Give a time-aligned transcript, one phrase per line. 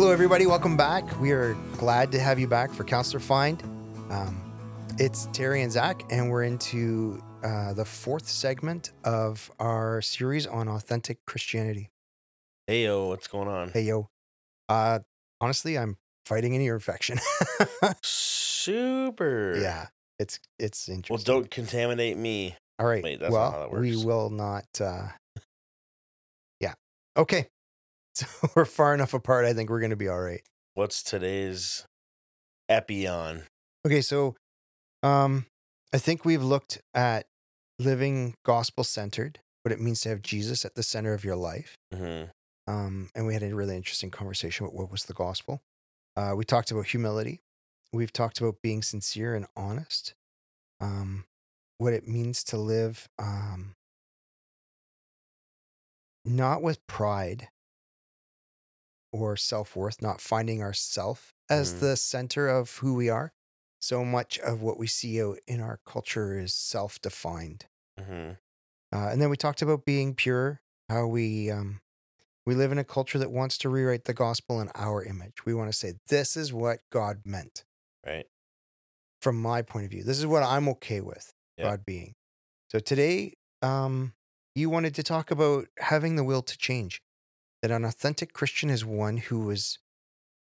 [0.00, 0.46] Hello, everybody.
[0.46, 1.20] Welcome back.
[1.20, 3.60] We are glad to have you back for Counselor Find.
[4.10, 4.40] Um,
[4.96, 10.68] it's Terry and Zach, and we're into uh, the fourth segment of our series on
[10.68, 11.90] authentic Christianity.
[12.68, 13.70] Hey yo, what's going on?
[13.70, 14.08] Hey, yo.
[14.68, 15.00] Uh,
[15.40, 17.18] honestly, I'm fighting an ear infection.
[18.04, 19.58] Super.
[19.60, 19.88] yeah,
[20.20, 21.12] it's it's interesting.
[21.12, 22.54] Well, don't contaminate me.
[22.78, 23.02] All right.
[23.02, 24.68] wait, that's not well, how that we will not.
[24.80, 25.08] Uh,
[26.60, 26.74] yeah.
[27.16, 27.48] Okay.
[28.18, 29.44] So we're far enough apart.
[29.44, 30.42] I think we're going to be all right.
[30.74, 31.86] What's today's
[32.68, 33.44] epion?
[33.86, 34.34] Okay, so
[35.04, 35.46] um
[35.92, 37.26] I think we've looked at
[37.78, 41.76] living gospel centered, what it means to have Jesus at the center of your life.
[41.94, 42.24] hmm
[42.66, 45.60] Um and we had a really interesting conversation about what was the gospel.
[46.16, 47.40] Uh we talked about humility.
[47.92, 50.14] We've talked about being sincere and honest.
[50.80, 51.24] Um
[51.78, 53.74] what it means to live um
[56.24, 57.48] not with pride
[59.12, 61.80] or self-worth, not finding ourself as Mhm.
[61.80, 63.32] the center of who we are.
[63.80, 67.66] So much of what we see in our culture is self-defined.
[67.98, 68.32] hmm
[68.92, 71.80] Uh, and then we talked about being pure, how we um,
[72.46, 75.44] we live in a culture that wants to rewrite the gospel in our image.
[75.44, 77.64] We want to say this is what God meant
[78.06, 78.26] Right.
[79.20, 80.02] from my point of view.
[80.04, 81.32] This is what I'm okay with.
[81.58, 82.14] God being.
[82.70, 84.14] So today, um,
[84.54, 87.02] you wanted to talk about having the will to change.
[87.62, 89.78] That an authentic Christian is one who is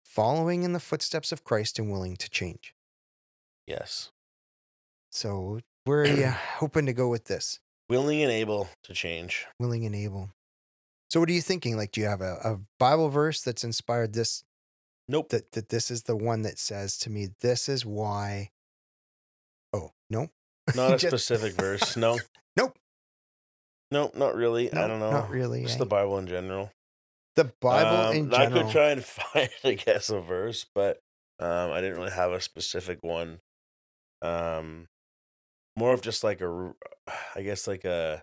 [0.05, 2.75] following in the footsteps of Christ and willing to change.
[3.67, 4.11] Yes.
[5.11, 7.58] So where are you hoping to go with this?
[7.89, 9.47] Willing and able to change.
[9.58, 10.30] Willing and able.
[11.11, 11.77] So what are you thinking?
[11.77, 14.45] Like, do you have a, a Bible verse that's inspired this?
[15.08, 15.30] Nope.
[15.30, 18.50] That that this is the one that says to me, this is why.
[19.73, 20.28] Oh no,
[20.77, 21.97] Not a Just- specific verse.
[21.97, 22.19] No.
[22.56, 22.78] Nope.
[23.91, 24.14] Nope.
[24.14, 24.69] Not really.
[24.73, 25.11] No, I don't know.
[25.11, 25.78] not really, Just eh?
[25.78, 26.70] the Bible in general.
[27.36, 28.58] The Bible Um, in general.
[28.58, 30.98] I could try and find, I guess, a verse, but
[31.40, 33.40] um, I didn't really have a specific one.
[34.20, 34.86] Um,
[35.77, 36.74] more of just like a,
[37.34, 38.23] I guess, like a.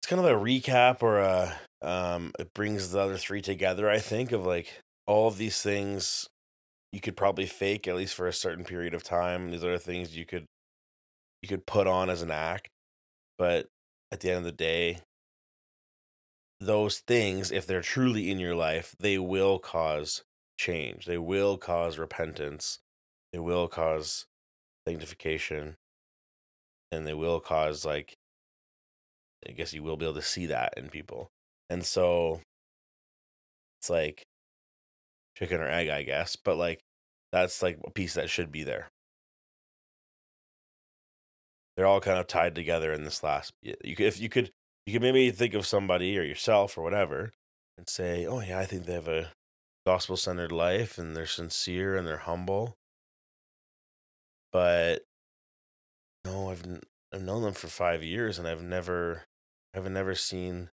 [0.00, 1.58] It's kind of a recap or a.
[1.82, 3.88] Um, it brings the other three together.
[3.88, 6.28] I think of like all of these things
[6.92, 9.50] you could probably fake at least for a certain period of time.
[9.50, 10.46] These are things you could
[11.42, 12.68] you could put on as an act,
[13.38, 13.66] but
[14.12, 15.00] at the end of the day,
[16.60, 20.24] those things, if they're truly in your life, they will cause
[20.58, 21.06] change.
[21.06, 22.78] They will cause repentance.
[23.32, 24.26] They will cause
[24.88, 25.76] sanctification.
[26.92, 28.14] And they will cause, like,
[29.46, 31.28] I guess you will be able to see that in people.
[31.68, 32.40] And so
[33.80, 34.22] it's like
[35.36, 36.36] chicken or egg, I guess.
[36.36, 36.80] But, like,
[37.32, 38.88] that's like a piece that should be there.
[41.76, 43.52] They're all kind of tied together in this last.
[43.60, 44.50] You could, if you could,
[44.86, 47.32] you can maybe think of somebody or yourself or whatever,
[47.78, 49.32] and say, "Oh yeah, I think they have a
[49.86, 52.76] gospel-centered life and they're sincere and they're humble."
[54.52, 55.04] But
[56.24, 56.64] no, I've
[57.12, 59.24] I've known them for five years and I've never,
[59.74, 60.70] I've never seen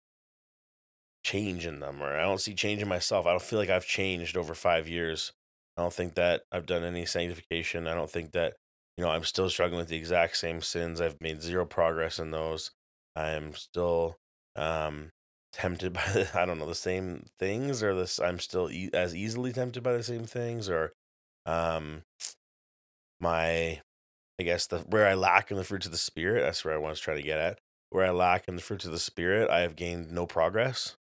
[1.23, 3.25] change in them, or I don't see change in myself.
[3.25, 5.33] I don't feel like I've changed over five years.
[5.75, 7.87] I don't think that I've done any sanctification.
[7.87, 8.53] I don't think that
[8.97, 12.31] you know i'm still struggling with the exact same sins i've made zero progress in
[12.31, 12.71] those
[13.17, 14.17] i'm still
[14.55, 15.09] um
[15.53, 19.15] tempted by the, i don't know the same things or this i'm still e- as
[19.15, 20.93] easily tempted by the same things or
[21.45, 22.03] um
[23.19, 23.81] my
[24.39, 26.77] i guess the where i lack in the fruits of the spirit that's where i
[26.77, 29.61] was trying to get at where i lack in the fruits of the spirit i
[29.61, 30.95] have gained no progress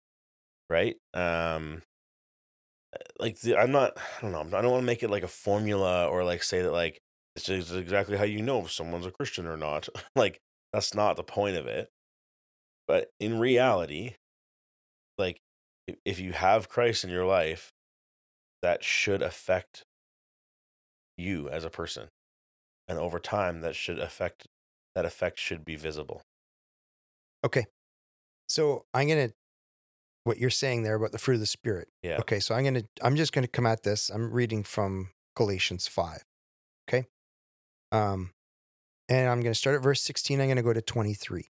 [0.70, 1.82] right um
[3.18, 5.28] like the, i'm not i don't know i don't want to make it like a
[5.28, 7.00] formula or like say that like
[7.34, 9.88] this is exactly how you know if someone's a Christian or not.
[10.16, 10.40] like
[10.72, 11.88] that's not the point of it.
[12.86, 14.14] But in reality,
[15.18, 15.40] like
[16.04, 17.72] if, you have Christ in your life,
[18.62, 19.84] that should affect
[21.16, 22.08] you as a person.
[22.88, 24.46] And over time that should affect
[24.94, 26.22] that effect should be visible.
[27.44, 27.66] Okay.
[28.48, 29.30] So I'm gonna
[30.24, 31.88] what you're saying there about the fruit of the spirit.
[32.02, 32.18] Yeah.
[32.18, 34.10] Okay, so I'm gonna I'm just gonna come at this.
[34.10, 36.24] I'm reading from Galatians five.
[36.88, 37.06] Okay.
[37.92, 38.30] Um
[39.08, 40.40] and I'm gonna start at verse 16.
[40.40, 41.50] I'm gonna go to 23.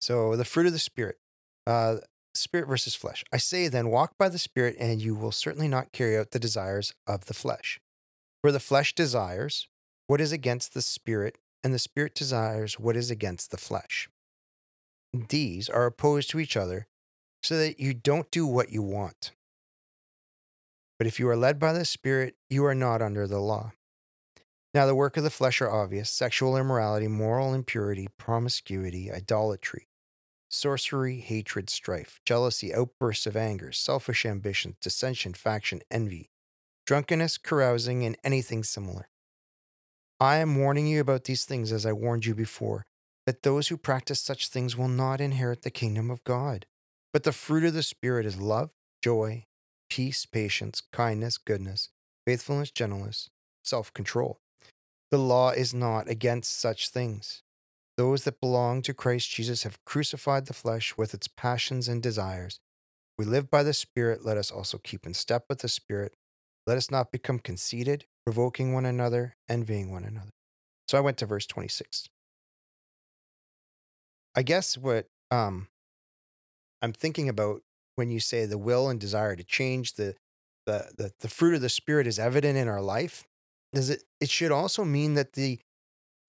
[0.00, 1.18] So the fruit of the spirit.
[1.66, 1.96] Uh
[2.34, 3.24] spirit versus flesh.
[3.32, 6.38] I say then, walk by the spirit, and you will certainly not carry out the
[6.38, 7.80] desires of the flesh.
[8.40, 9.68] For the flesh desires
[10.06, 14.08] what is against the spirit, and the spirit desires what is against the flesh.
[15.12, 16.86] These are opposed to each other
[17.42, 19.32] so that you don't do what you want.
[20.98, 23.72] But if you are led by the Spirit, you are not under the law.
[24.74, 29.88] Now, the work of the flesh are obvious sexual immorality, moral impurity, promiscuity, idolatry,
[30.50, 36.28] sorcery, hatred, strife, jealousy, outbursts of anger, selfish ambition, dissension, faction, envy,
[36.86, 39.08] drunkenness, carousing, and anything similar.
[40.18, 42.84] I am warning you about these things as I warned you before,
[43.26, 46.66] that those who practice such things will not inherit the kingdom of God.
[47.12, 48.72] But the fruit of the Spirit is love,
[49.02, 49.46] joy,
[49.88, 51.88] peace, patience, kindness, goodness,
[52.26, 53.30] faithfulness, gentleness,
[53.62, 54.40] self control.
[55.10, 57.42] The law is not against such things.
[58.00, 62.58] Those that belong to Christ Jesus have crucified the flesh with its passions and desires.
[63.18, 66.14] We live by the Spirit, let us also keep in step with the Spirit.
[66.66, 70.30] Let us not become conceited, provoking one another, envying one another.
[70.88, 72.08] So I went to verse 26.
[74.34, 75.68] I guess what um,
[76.80, 77.60] I'm thinking about
[77.96, 80.14] when you say the will and desire to change, the,
[80.64, 83.26] the, the, the fruit of the Spirit is evident in our life,
[83.74, 85.60] is it, it should also mean that the,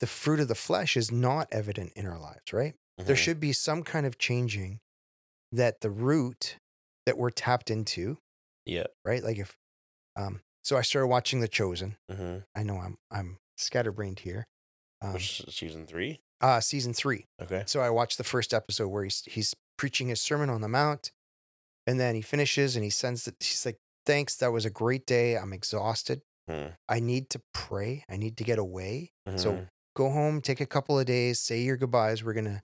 [0.02, 2.76] the fruit of the flesh is not evident in our lives, right?
[2.98, 3.20] There Mhm.
[3.20, 4.80] should be some kind of changing
[5.54, 6.58] that the root
[7.06, 8.18] that we're tapped into,
[8.66, 8.88] Yeah.
[9.06, 9.24] right?
[9.24, 9.56] Like if,
[10.16, 11.98] um, so I started watching The Chosen.
[12.10, 14.46] hmm I know I'm I'm scatterbrained here.
[15.02, 16.20] Um, Which season three?
[16.42, 17.26] uh, season three.
[17.42, 17.64] Okay.
[17.68, 21.12] So I watched the first episode where he's he's preaching his sermon on the mount,
[21.88, 23.36] and then he finishes and he sends it.
[23.40, 25.38] He's like, "Thanks, that was a great day.
[25.38, 26.22] I'm exhausted.
[26.48, 26.70] Hmm.
[26.90, 28.04] I need to pray.
[28.10, 29.12] I need to get away.
[29.38, 29.70] So Mhm.
[29.96, 32.24] Go home, take a couple of days, say your goodbyes.
[32.24, 32.64] We're gonna.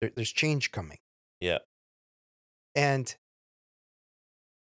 [0.00, 0.98] There, there's change coming."
[1.40, 1.58] Yeah.
[2.74, 3.14] And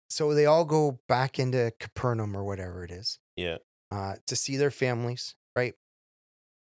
[0.08, 3.58] so they all go back into Capernaum or whatever it is Yeah.
[3.90, 5.74] uh, to see their families, right?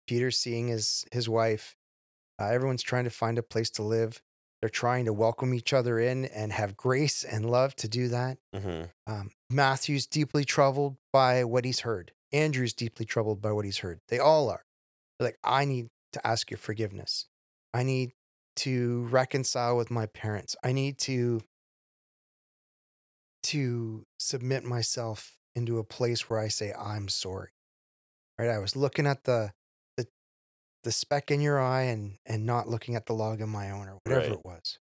[0.07, 1.77] Peter's seeing his his wife.
[2.41, 4.23] Uh, everyone's trying to find a place to live.
[4.61, 8.39] They're trying to welcome each other in and have grace and love to do that.
[8.55, 12.13] hmm Um, Matthew's deeply troubled by what he's heard.
[12.33, 14.01] Andrew's deeply troubled by what he's heard.
[14.09, 14.65] They all are.
[15.21, 17.27] They're like, I need to ask your forgiveness.
[17.75, 18.13] I need
[18.57, 20.57] to reconcile with my parents.
[20.65, 21.43] I need to
[23.43, 27.51] to submit myself into a place where I say I'm sorry.
[28.39, 28.49] Right?
[28.49, 29.53] I was looking at the
[29.99, 30.07] the
[30.85, 33.89] the speck in your eye and and not looking at the log in my own
[33.89, 34.33] or whatever Right.
[34.39, 34.79] it was.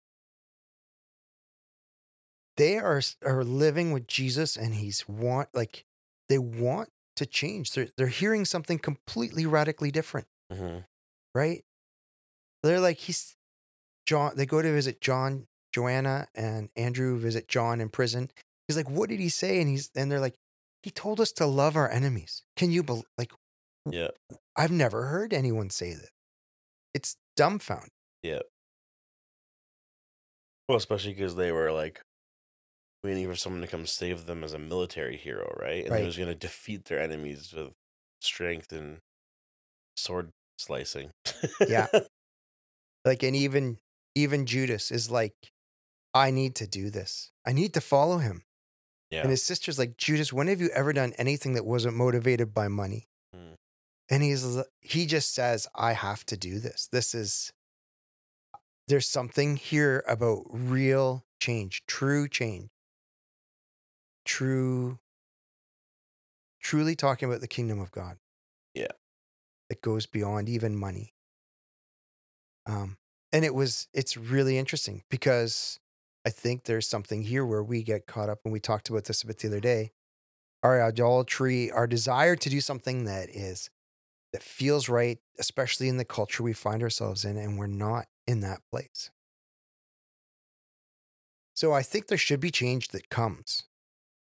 [2.57, 5.85] They are are living with Jesus and he's want like
[6.29, 7.71] they want to change.
[7.73, 10.79] They're they're hearing something completely radically different, hmm
[11.35, 11.63] right?
[12.63, 13.35] They're like he's
[14.05, 18.31] John they go to visit John, Joanna and Andrew visit John in prison.
[18.67, 20.35] He's like, "What did he say?" And he's and they're like,
[20.83, 23.31] "He told us to love our enemies." Can you bel like
[23.89, 24.09] Yeah.
[24.55, 26.09] I've never heard anyone say that.
[26.93, 27.89] It's dumbfound.
[28.23, 28.41] Yeah.
[30.67, 32.01] Well, especially because they were like
[33.07, 35.83] waiting for someone to come save them as a military hero, right?
[35.83, 36.01] And Right.
[36.01, 37.71] he was going to defeat their enemies with
[38.21, 38.99] strength and
[39.95, 41.11] sword slicing.
[41.67, 41.87] Yeah.
[43.05, 43.77] Like and even
[44.15, 45.33] even Judas is like,
[46.13, 47.31] I need to do this.
[47.45, 48.43] I need to follow him.
[49.09, 49.21] yeah.
[49.21, 52.67] And his sister's like, Judas, when have you ever done anything that wasn't motivated by
[52.67, 53.07] money?
[53.33, 53.53] Mm.
[54.09, 56.89] And he's he just says, I have to do this.
[56.91, 57.53] This is
[58.89, 62.67] there's something here about real change, true change.
[64.27, 64.99] True
[66.61, 68.17] truly talking about the kingdom of God.
[68.73, 68.91] Yeah.
[69.69, 71.13] That goes beyond even money.
[72.65, 72.97] Um
[73.31, 75.79] and it was it's really interesting because
[76.25, 79.23] I think there's something here where we get caught up and we talked about this
[79.23, 79.91] a bit the other day.
[80.61, 83.69] Our idolatry, our desire to do something that is
[84.33, 88.41] that feels right, especially in the culture we find ourselves in, and we're not in
[88.41, 89.09] that place.
[91.55, 93.63] So I think there should be change that comes,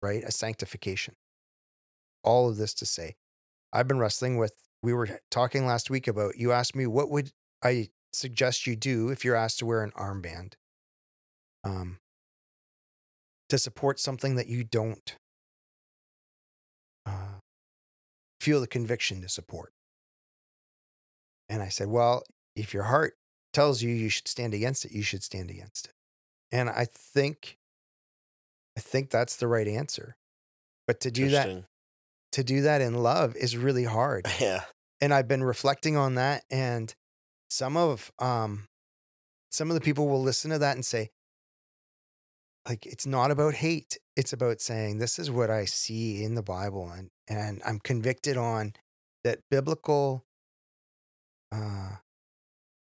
[0.02, 0.24] right?
[0.24, 1.16] A sanctification.
[2.24, 3.16] All of this to say,
[3.72, 7.32] I've been wrestling with, we were talking last week about, you asked me, what would
[7.64, 10.54] I suggest you do if you're asked to wear an armband
[11.64, 11.98] um,
[13.50, 15.18] to support something that you don't
[17.06, 17.40] uh,
[18.40, 19.74] feel the conviction to support?
[21.50, 22.24] And I said, well,
[22.56, 23.16] if your heart
[23.54, 25.94] tells you you should stand against it, you should stand against it.
[26.52, 27.57] And I think,
[28.78, 30.16] I think that's the right answer.
[30.86, 31.66] But to do that,
[32.34, 34.28] to do that in love is really hard.
[34.40, 34.62] Yeah.
[35.02, 36.44] and I've been reflecting on that.
[36.52, 36.94] And
[37.50, 38.68] some of, um,
[39.52, 41.10] some of the people will listen to that and say,
[42.70, 43.98] like, it's not about hate.
[44.16, 46.92] It's about saying, this is what I see in the Bible.
[46.92, 48.74] And, and I'm convicted on
[49.24, 50.24] that biblical,
[51.52, 51.96] uh,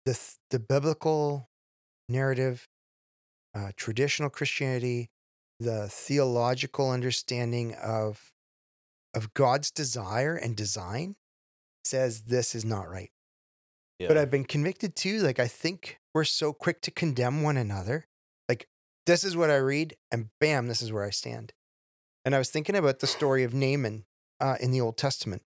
[0.04, 0.18] the,
[0.50, 1.48] the biblical
[2.08, 2.66] narrative,
[3.54, 5.10] uh, traditional Christianity,
[5.58, 8.32] the theological understanding of,
[9.14, 11.16] of God's desire and design
[11.84, 13.10] says this is not right.
[13.98, 14.08] Yeah.
[14.08, 15.20] But I've been convicted too.
[15.20, 18.06] Like, I think we're so quick to condemn one another.
[18.48, 18.68] Like,
[19.06, 21.52] this is what I read, and bam, this is where I stand.
[22.24, 24.04] And I was thinking about the story of Naaman
[24.40, 25.42] uh, in the Old Testament.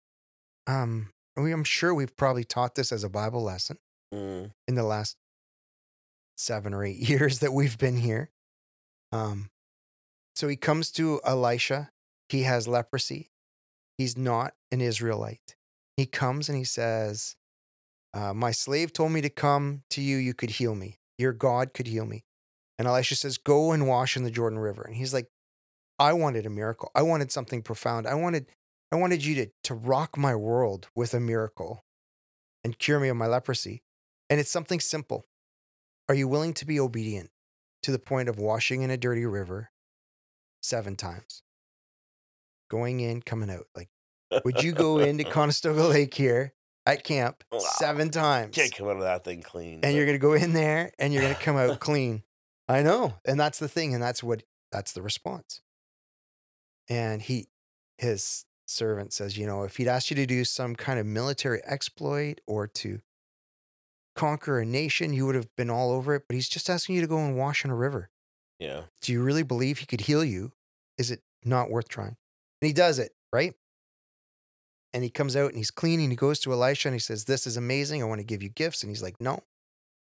[0.66, 3.78] Um, we, I'm sure we've probably taught this as a Bible lesson
[4.14, 5.16] Mm, in the last
[6.36, 8.30] seven or eight years that we've been here.
[9.12, 9.50] Um,
[10.38, 11.90] so he comes to Elisha.
[12.28, 13.32] He has leprosy.
[13.96, 15.56] He's not an Israelite.
[15.96, 17.34] He comes and he says,
[18.14, 20.16] uh, My slave told me to come to you.
[20.16, 21.00] You could heal me.
[21.18, 22.22] Your God could heal me.
[22.78, 24.82] And Elisha says, Go and wash in the Jordan River.
[24.82, 25.26] And he's like,
[25.98, 26.92] I wanted a miracle.
[26.94, 28.06] I wanted something profound.
[28.06, 28.46] I wanted,
[28.92, 31.82] I wanted you to, to rock my world with a miracle
[32.62, 33.82] and cure me of my leprosy.
[34.30, 35.24] And it's something simple.
[36.08, 37.30] Are you willing to be obedient
[37.82, 39.72] to the point of washing in a dirty river
[40.60, 41.42] seven times?
[42.70, 43.66] Going in, coming out.
[43.74, 43.88] Like,
[44.44, 46.52] would you go into Conestoga Lake here
[46.86, 47.60] at camp Wow.
[47.60, 48.54] seven times?
[48.54, 49.80] Can't come out of that thing clean.
[49.82, 52.22] and you're going to go in there and you're going to come out clean.
[52.68, 53.14] I know.
[53.24, 53.94] And that's the thing.
[53.94, 55.62] And that's what, that's the response.
[56.90, 57.48] And he,
[57.96, 61.60] his servant says, you know, if he'd asked you to do some kind of military
[61.64, 63.00] exploit or to
[64.14, 66.24] conquer a nation, you would have been all over it.
[66.28, 68.10] But he's just asking you to go and wash in a river.
[68.58, 68.82] Yeah.
[69.02, 70.52] Do you really believe he could heal you?
[70.98, 72.16] Is it not worth trying?
[72.60, 73.54] And he does it, right?
[74.92, 77.24] And he comes out and he's clean and he goes to Elisha and he says,
[77.24, 78.02] This is amazing.
[78.02, 78.82] I want to give you gifts.
[78.82, 79.42] And he's like, No,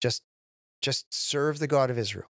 [0.01, 0.23] just
[0.81, 2.27] just serve the God of Israel.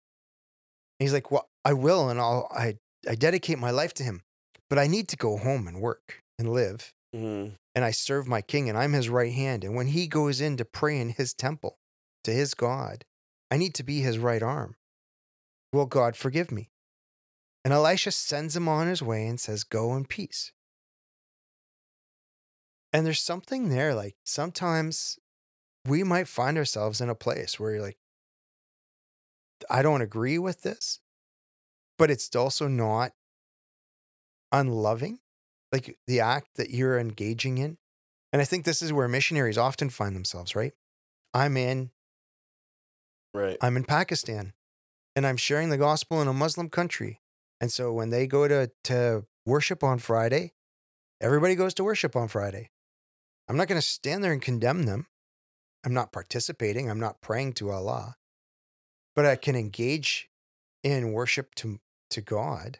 [0.99, 4.21] And he's like, Well, I will, and I'll I I dedicate my life to him.
[4.69, 6.93] But I need to go home and work and live.
[7.15, 7.57] Mhm.
[7.75, 9.63] And I serve my king and I'm his right hand.
[9.63, 11.77] And when he goes in to pray in his temple
[12.23, 13.05] to his God,
[13.51, 14.75] I need to be his right arm.
[15.71, 16.69] Will God forgive me?
[17.63, 20.51] And Elisha sends him on his way and says, Go in peace.
[22.91, 25.19] And there's something there, like sometimes
[25.85, 27.99] we might find ourselves in a place where you're like,
[29.69, 30.99] I don't agree with this,
[31.97, 33.11] but it's also not
[34.51, 35.19] unloving,
[35.71, 37.77] like the act that you're engaging in.
[38.31, 40.73] And I think this is where missionaries often find themselves, right?
[41.33, 41.91] I'm in
[43.31, 43.57] Right.
[43.61, 44.53] I'm in Pakistan
[45.19, 47.19] and I'm sharing the gospel in a Muslim country.
[47.59, 50.53] And so when they go to, to worship on Friday,
[51.19, 52.69] everybody goes to worship on Friday.
[53.49, 55.07] I'm not going to stand there and condemn them.
[55.85, 56.89] I'm not participating.
[56.89, 58.15] I'm not praying to Allah,
[59.13, 60.29] but I can engage
[60.85, 62.79] in worship to, to God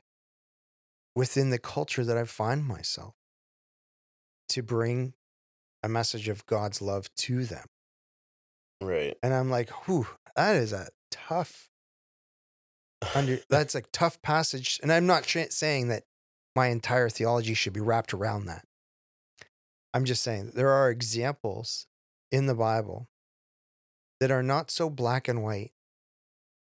[1.13, 3.15] within the culture that I find myself
[4.47, 5.11] to bring
[5.83, 7.65] a message of God's love to them.
[8.79, 9.17] Right.
[9.21, 11.69] And I'm like, whew, that is a tough
[13.15, 14.79] under that's a tough passage.
[14.81, 16.03] And I'm not sh- saying that
[16.55, 18.65] my entire theology should be wrapped around that.
[19.93, 21.87] I'm just saying there are examples
[22.31, 23.07] in the Bible
[24.19, 25.71] that are not so black and white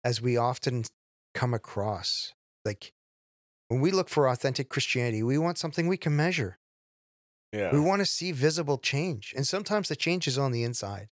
[0.04, 0.86] as we often
[1.34, 2.34] come across.
[2.64, 2.94] Like
[3.68, 6.58] when we look for authentic Christianity, we want something we can measure.
[7.52, 7.72] yeah.
[7.74, 9.34] We want to see visible change.
[9.36, 11.10] And sometimes the change is on the inside,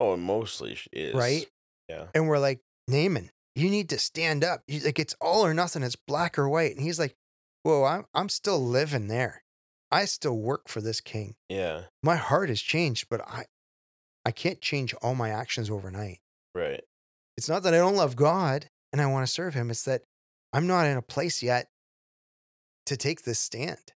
[0.00, 1.14] oh, it mostly is.
[1.14, 1.46] right?
[1.88, 2.06] Yeah.
[2.14, 4.62] And we're like, Naaman, you need to stand up.
[4.66, 5.82] He's like, it's all or nothing.
[5.82, 6.76] It's black or white.
[6.76, 7.16] And he's like,
[7.62, 9.42] whoa, I'm, I'm still living there.
[9.90, 11.36] I still work for this king.
[11.48, 11.84] Yeah.
[12.02, 13.46] My heart has changed, but I,
[14.26, 16.18] I can't change all my actions overnight.
[16.54, 16.82] Right.
[17.38, 19.70] It's not that I don't love God and I want to serve him.
[19.70, 20.02] It's that
[20.52, 21.68] I'm not in a place yet
[22.84, 23.94] to take this stand.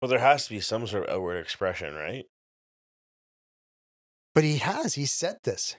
[0.00, 2.24] Well, there has to be some sort of outward expression, right?
[4.34, 4.94] But he has.
[4.94, 5.76] He said this.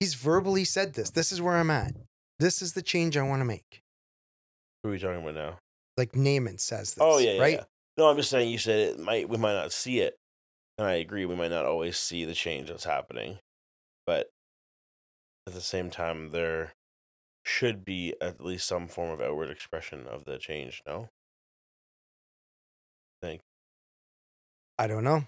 [0.00, 1.10] He's verbally said this.
[1.10, 1.94] This is where I'm at.
[2.38, 3.82] This is the change I want to make.
[4.82, 5.58] Who are we talking about now?
[5.96, 6.98] Like Naaman says this.
[7.00, 7.54] oh yeah, yeah, right?
[7.54, 7.64] yeah.
[7.96, 8.50] No, I'm just saying.
[8.50, 9.28] You said it might.
[9.28, 10.16] We might not see it,
[10.76, 11.24] and I agree.
[11.24, 13.38] We might not always see the change that's happening,
[14.06, 14.28] but
[15.46, 16.72] at the same time, there
[17.44, 20.82] should be at least some form of outward expression of the change.
[20.86, 21.08] No.
[23.22, 23.40] I Think.
[24.78, 25.24] I don't know.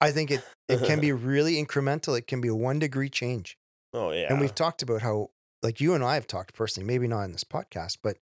[0.00, 2.18] I think it, it can be really incremental.
[2.18, 3.56] It can be a one degree change.
[3.92, 4.26] Oh yeah.
[4.30, 5.30] And we've talked about how,
[5.62, 8.18] like you and I have talked personally, maybe not in this podcast, but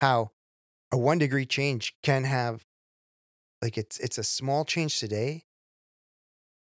[0.00, 0.30] how
[0.92, 2.64] a one degree change can have,
[3.62, 5.44] like it's it's a small change today,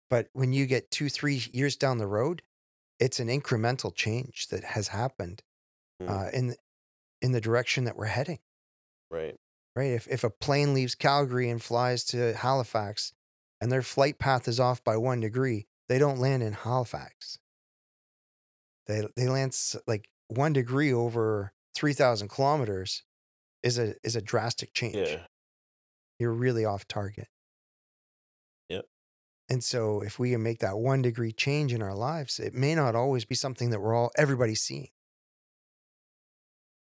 [0.09, 2.41] but when you get two three years down the road,
[2.99, 5.41] it's an incremental change that has happened
[6.01, 6.09] Mm.
[6.09, 6.55] uh, in
[7.21, 8.39] in the direction that we're heading.
[9.11, 9.35] right.
[9.75, 9.91] right?
[9.91, 13.13] If if a plane leaves Calgary and flies to Halifax
[13.61, 17.37] and their flight path is off by one degree, they don't land in Halifax.
[18.87, 19.55] They they land
[19.87, 23.03] like one degree over three thousand kilometers
[23.61, 24.95] is a is a drastic change.
[24.95, 25.25] Yeah.
[26.19, 27.27] You're really off target.
[28.69, 28.85] Yep.
[29.49, 32.75] And so if we can make that one degree change in our lives, it may
[32.75, 34.89] not always be something that we're all everybody's seeing.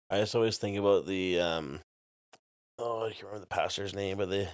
[0.09, 1.81] I just always think about the um
[2.77, 4.49] oh I can't remember the pastor's name, but the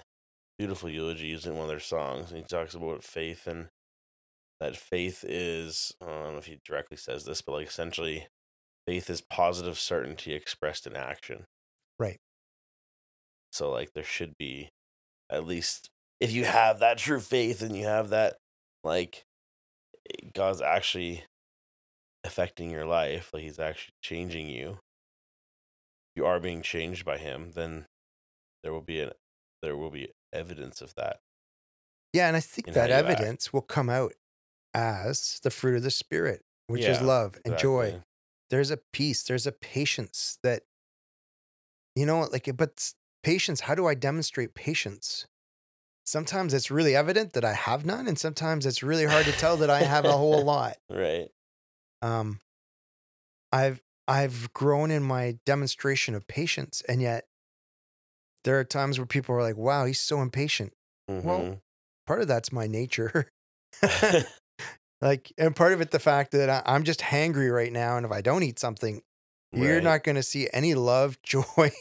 [0.58, 2.30] Beautiful Eulogy's in one of their songs.
[2.30, 3.68] And he talks about faith and
[4.60, 8.28] that faith is I don't know if he directly says this, but like essentially
[8.88, 11.46] faith is positive certainty expressed in action.
[12.00, 12.20] Right.
[13.52, 14.70] So like there should be
[15.30, 18.38] at least if you have that true faith and you have that
[18.84, 19.24] like
[20.10, 21.26] eh, God's actually
[22.24, 24.80] affecting your life, like he's actually changing you.
[26.16, 27.86] You are being changed by him, then
[28.64, 29.12] there will be an
[29.62, 31.20] there will be evidence of that.
[32.12, 33.10] Yeah, and I think that you act.
[33.10, 34.14] evidence will come out
[34.74, 38.02] as the fruit of the spirit, which is Yeah, love and joy.
[38.50, 40.64] There's a peace, there's a patience that
[41.96, 45.28] you know, like but patience, how do I demonstrate patience?
[46.06, 49.58] Sometimes it's really evident that I have none, and sometimes it's really hard to tell
[49.58, 50.78] that I have a whole lot.
[50.90, 51.30] Right.
[52.02, 52.42] Um,
[53.52, 57.26] I've I've grown in my demonstration of patience, and yet
[58.44, 60.74] there are times where people are like, "Wow, he's so impatient."
[61.10, 61.62] Mhm.
[62.06, 63.30] Part of that's my nature,
[65.04, 68.06] like, and part of it the fact that I, I'm just hangry right now, and
[68.06, 69.02] if I don't eat something,
[69.52, 71.72] you're not going to see any love, joy,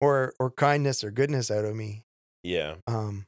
[0.00, 2.04] or or kindness or goodness out of me.
[2.42, 2.76] Yeah.
[2.86, 3.26] Um,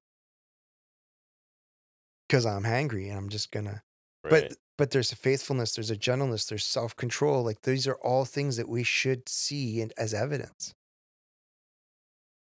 [2.29, 3.83] because I'm hangry, and I'm just gonna
[4.25, 4.49] Right.
[4.49, 8.57] but but there's a faithfulness there's a gentleness there's self-control like these are all things
[8.57, 10.75] that we should see and as evidence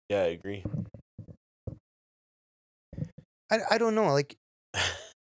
[0.09, 0.63] yeah, I agree.
[3.51, 4.37] I, I don't know like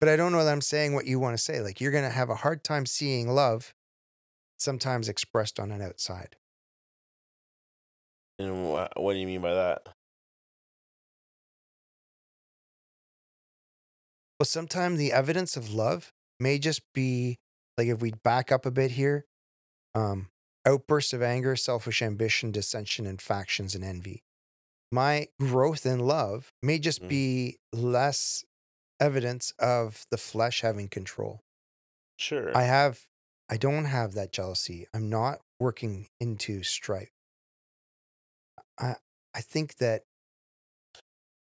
[0.00, 2.10] but i don't know that i'm saying what you want to say like you're gonna
[2.10, 3.74] have a hard time seeing love
[4.58, 6.36] sometimes expressed on an outside
[8.38, 9.88] and wha- what do you mean by that?
[14.38, 17.38] well sometimes the evidence of love may just be
[17.76, 19.24] like if we back up a bit here
[19.94, 20.28] um
[20.66, 24.22] outbursts of anger selfish ambition dissension and factions and envy
[24.92, 27.08] my growth in love may just Mm.
[27.08, 28.44] be less
[29.00, 31.40] evidence of the flesh having control.
[32.16, 32.50] Sure.
[32.56, 32.98] i have
[33.48, 34.86] i don't have that jealousy.
[34.92, 37.10] I'm not working into strife.
[38.78, 38.96] I
[39.34, 40.02] i think that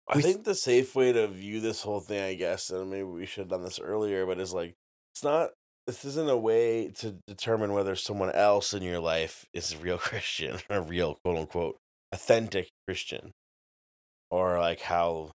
[0.07, 3.03] I th- think the safe way to view this whole thing, I guess, and maybe
[3.03, 4.75] we should have done this earlier, but is like
[5.13, 5.51] it's not
[5.85, 9.97] this isn't a way to determine whether someone else in your life is a real
[10.09, 11.77] Christian, a real quote unquote
[12.11, 13.31] authentic Christian,
[14.31, 15.31] or like how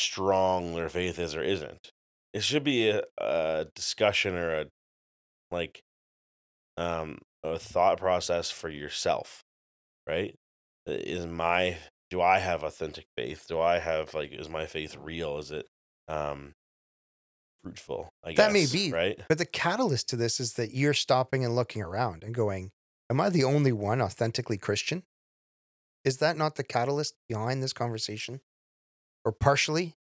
[0.00, 1.90] strong their faith is or isn't.
[2.32, 4.66] It should be a, a discussion or a
[5.50, 5.82] like
[6.76, 9.42] um a thought process for yourself,
[10.08, 10.34] right?
[10.86, 11.78] Is my
[12.10, 13.46] do I have authentic faith?
[13.48, 15.38] Do I have like is my faith real?
[15.38, 15.66] Is it
[16.08, 16.52] um
[17.62, 18.08] fruitful?
[18.24, 18.92] I That may be.
[18.92, 19.20] right.
[19.28, 22.70] but the catalyst to this is that you're stopping and looking around and going
[23.10, 25.02] am i the only one authentically christian
[26.04, 28.40] is that not the catalyst behind this conversation
[29.24, 29.96] or partially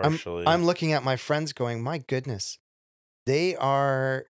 [0.00, 2.58] Partially, I'm looking at my friends going, my goodness,
[3.26, 4.26] they are,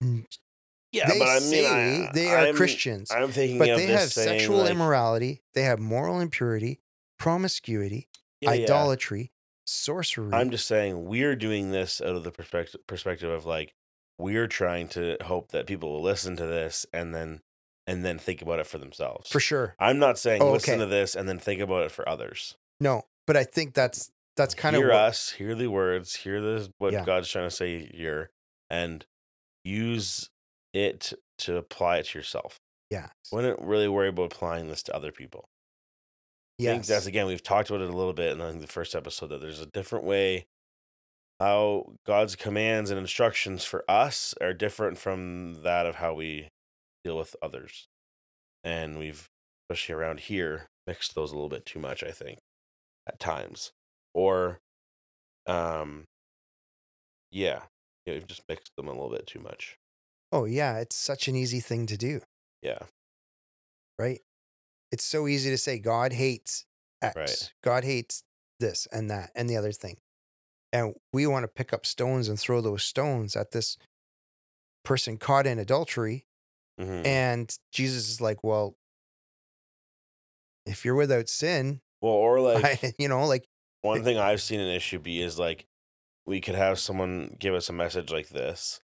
[0.00, 4.12] yeah, they but I mean, I, they are I'm, Christians, I'm thinking but they have
[4.12, 6.80] sexual like, immorality, they have moral impurity,
[7.18, 8.08] promiscuity,
[8.40, 8.62] yeah, yeah.
[8.64, 9.32] idolatry,
[9.66, 10.32] sorcery.
[10.32, 13.74] I'm just saying we're doing this out of the perspective perspective of like
[14.18, 17.40] we're trying to hope that people will listen to this and then
[17.88, 19.30] and then think about it for themselves.
[19.30, 19.74] for sure.
[19.80, 20.80] I'm not saying Oh, listen okay.
[20.84, 22.56] to this and then think about it for others.
[22.78, 26.40] No, but I think that's, that's kind hear of hear us, hear the words, hear
[26.40, 27.04] the what Yeah.
[27.04, 28.30] God's trying to say here,
[28.68, 29.06] and
[29.64, 30.30] use
[30.72, 32.58] it to apply it to yourself.
[32.90, 33.10] yeah.
[33.30, 35.48] Wouldn't really worry about applying this to other people.
[36.60, 39.28] I think that's again we've talked about it a little bit in the first episode
[39.28, 40.46] that there's a different way
[41.40, 46.48] how God's commands and instructions for us are different from that of how we
[47.04, 47.86] deal with others.
[48.64, 49.28] And we've
[49.70, 52.38] especially around here mixed those a little bit too much, I think,
[53.08, 53.72] at times.
[54.14, 54.60] Or
[55.46, 56.04] um
[57.30, 57.62] yeah,
[58.06, 59.76] yeah, we've just mixed them a little bit too much.
[60.32, 60.78] Oh, yeah.
[60.78, 62.20] It's such an easy thing to do,
[62.62, 62.80] Yeah.
[63.98, 64.20] right?
[64.92, 66.64] It's so easy to say God hates
[67.02, 67.16] X.
[67.16, 67.52] Right.
[67.62, 68.22] God hates
[68.60, 69.98] this and that and the other thing.
[70.72, 73.76] And we want to pick up stones and throw those stones at this
[74.84, 76.26] person caught in adultery.
[76.80, 77.06] Mhm.
[77.06, 78.76] And Jesus is like, well,
[80.66, 83.44] if you're without sin, well, or like I, you know, like,
[83.82, 85.66] One thing I've seen an issue be is like
[86.26, 88.80] we could have someone give us a message like this,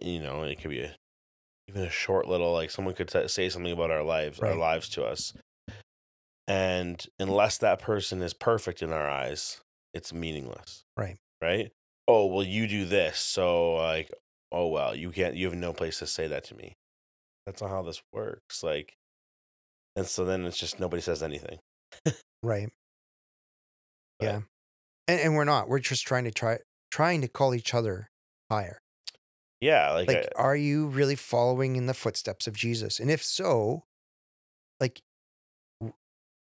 [0.00, 0.96] you know, and it could be a,
[1.68, 4.88] even a short little like someone could t- say something about our lives, our lives
[4.90, 5.34] to us,
[6.48, 9.60] and unless that person is perfect in our eyes,
[9.94, 10.84] it's meaningless.
[10.96, 11.16] Right.
[11.40, 11.70] Right?
[12.08, 14.10] Oh, well you do this, so like
[14.50, 16.74] oh well, you can't you have no place to say that to me.
[17.46, 18.62] That's not how this works.
[18.62, 18.94] Like
[19.94, 21.58] and so then it's just nobody says anything.
[22.42, 22.68] Right.
[24.18, 24.40] But- Yeah.
[25.08, 25.68] And and we're not.
[25.68, 26.58] We're just trying to try
[26.90, 28.10] trying to call each other
[28.50, 28.80] higher.
[29.60, 32.98] Yeah, like, Like, I- are you really following in the footsteps of Jesus?
[33.00, 33.84] And if so,
[34.80, 35.00] like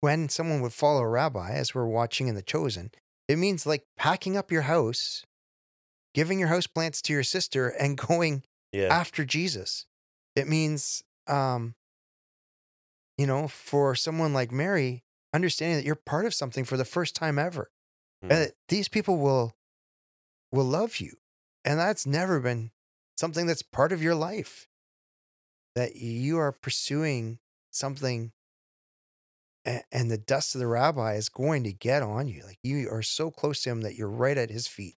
[0.01, 2.93] when someone would follow a rabbi, as we're watching in The Chosen,
[3.27, 5.25] it means like packing up your house,
[6.15, 8.87] giving your house plants to your sister, and going yeah.
[8.87, 9.87] after Jesus.
[10.37, 11.75] It means, um,
[13.17, 17.15] you know, for someone like Mary, understanding that you're part of something for the first
[17.15, 17.71] time ever,
[18.23, 18.31] Mhm.
[18.31, 19.55] and that these people will
[20.51, 21.19] will love you,
[21.65, 22.71] and that's never been
[23.19, 24.67] something that's part of your life.
[25.75, 27.39] That you are pursuing
[27.71, 28.33] something,
[29.65, 32.45] and, and the dust of the rabbi is going to get on you.
[32.45, 34.97] Like you are so close to him that you're right at his feet.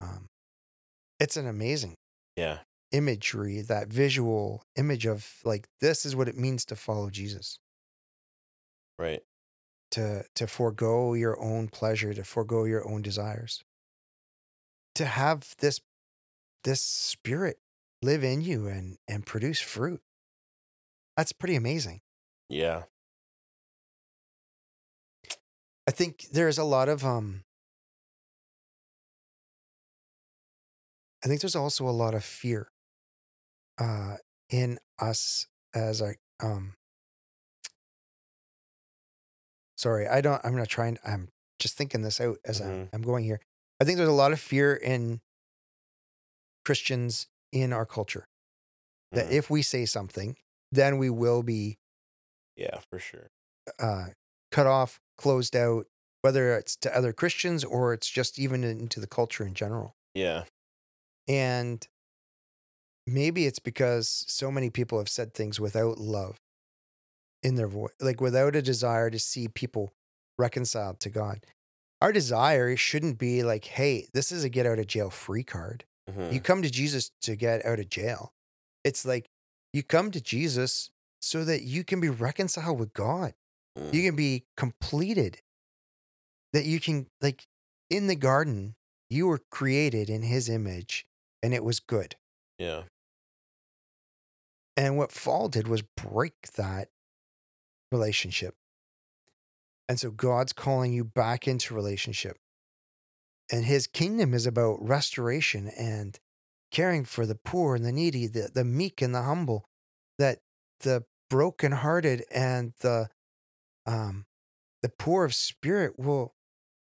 [0.00, 0.28] Um,
[1.18, 1.96] it's an amazing
[2.36, 2.60] yeah.
[2.92, 7.58] imagery, that visual image of like this is what it means to follow Jesus.
[8.98, 9.22] Right.
[9.92, 13.62] To to forego your own pleasure, to forego your own desires.
[14.96, 15.80] To have this
[16.64, 17.58] this spirit
[18.02, 20.00] live in you and and produce fruit.
[21.16, 22.00] That's pretty amazing.
[22.48, 22.84] Yeah.
[25.86, 27.44] I think there's a lot of um
[31.24, 32.70] I think there's also a lot of fear
[33.78, 34.16] uh
[34.50, 36.74] in us as a um
[39.84, 42.88] sorry, I don't I'm not trying I'm just thinking this out as I'm, Mhm.
[42.94, 43.40] I'm going here.
[43.80, 45.20] I think there's a lot of fear in
[46.64, 48.26] Christians in our culture
[49.12, 49.32] that Mhm.
[49.40, 50.36] if we say something,
[50.72, 51.78] then we will be
[52.56, 53.28] Yeah, for sure.
[53.78, 54.08] uh,
[54.50, 55.86] cut off, closed out,
[56.22, 59.96] whether it's to other Christians or it's just even into the culture in general.
[60.14, 60.44] Yeah.
[61.28, 61.86] And
[63.06, 66.40] maybe it's because so many people have said things without love
[67.44, 69.92] in their voice, like without a desire to see people
[70.38, 71.46] reconciled to God.
[72.00, 75.84] Our desire shouldn't be like, hey, this is a get out of jail free card.
[76.10, 76.32] Mhm.
[76.32, 78.32] You come to Jesus to get out of jail.
[78.82, 79.30] It's like
[79.72, 83.34] you come to Jesus so that you can be reconciled with God
[83.76, 83.92] Mm.
[83.92, 85.40] you can be completed
[86.52, 87.48] that you can like
[87.90, 88.76] in the garden
[89.10, 91.04] you were created in his image
[91.42, 92.14] and it was good
[92.56, 92.84] yeah.
[94.76, 96.88] and what fall did was break that
[97.94, 98.54] relationship.
[99.88, 102.36] And so god's calling you back into relationship.
[103.50, 106.18] And his kingdom is about restoration and
[106.70, 109.68] caring for the poor and the needy the, the meek and the humble
[110.18, 110.38] that
[110.80, 113.08] the brokenhearted and the
[113.86, 114.26] um
[114.82, 116.34] the poor of spirit will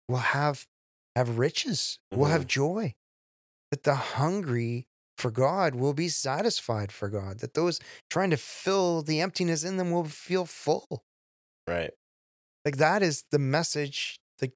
[0.07, 0.67] will have
[1.15, 2.93] have riches will have joy.
[3.71, 4.87] That the hungry
[5.21, 7.79] for god will be satisfied for god that those
[8.09, 11.03] trying to fill the emptiness in them will feel full
[11.67, 11.91] Right.
[12.65, 14.53] like that is the message like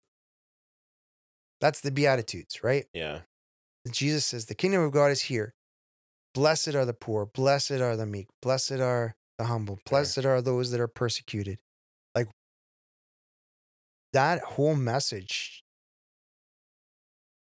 [1.62, 3.22] that's the beatitudes right Yeah.
[3.90, 5.54] jesus says the kingdom of god is here
[6.34, 10.72] blessed are the poor blessed are the meek blessed are the humble blessed are those
[10.72, 11.60] that are persecuted
[12.16, 12.28] like
[14.14, 15.62] that whole message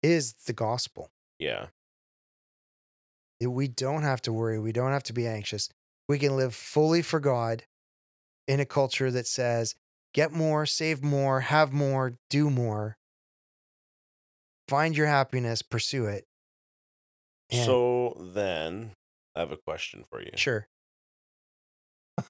[0.03, 1.67] is the gospel Yeah.
[3.41, 5.69] We don't have to worry we don't have to be anxious
[6.07, 7.63] we can live fully for god
[8.47, 9.75] in a culture that says
[10.13, 12.97] get more save more have more do more
[14.67, 16.25] find your happiness pursue it
[17.51, 18.91] And- So then
[19.35, 20.31] I have a question for you.
[20.35, 20.65] sure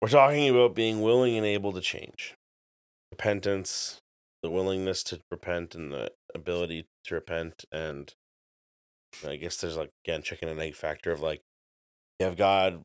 [0.00, 2.34] We're talking about being willing and able to change.
[3.12, 3.98] Repentance,
[4.42, 8.12] the willingness to repent and the ability to repent and
[9.26, 11.40] I guess there's like again chicken and egg factor of like
[12.18, 12.82] you have God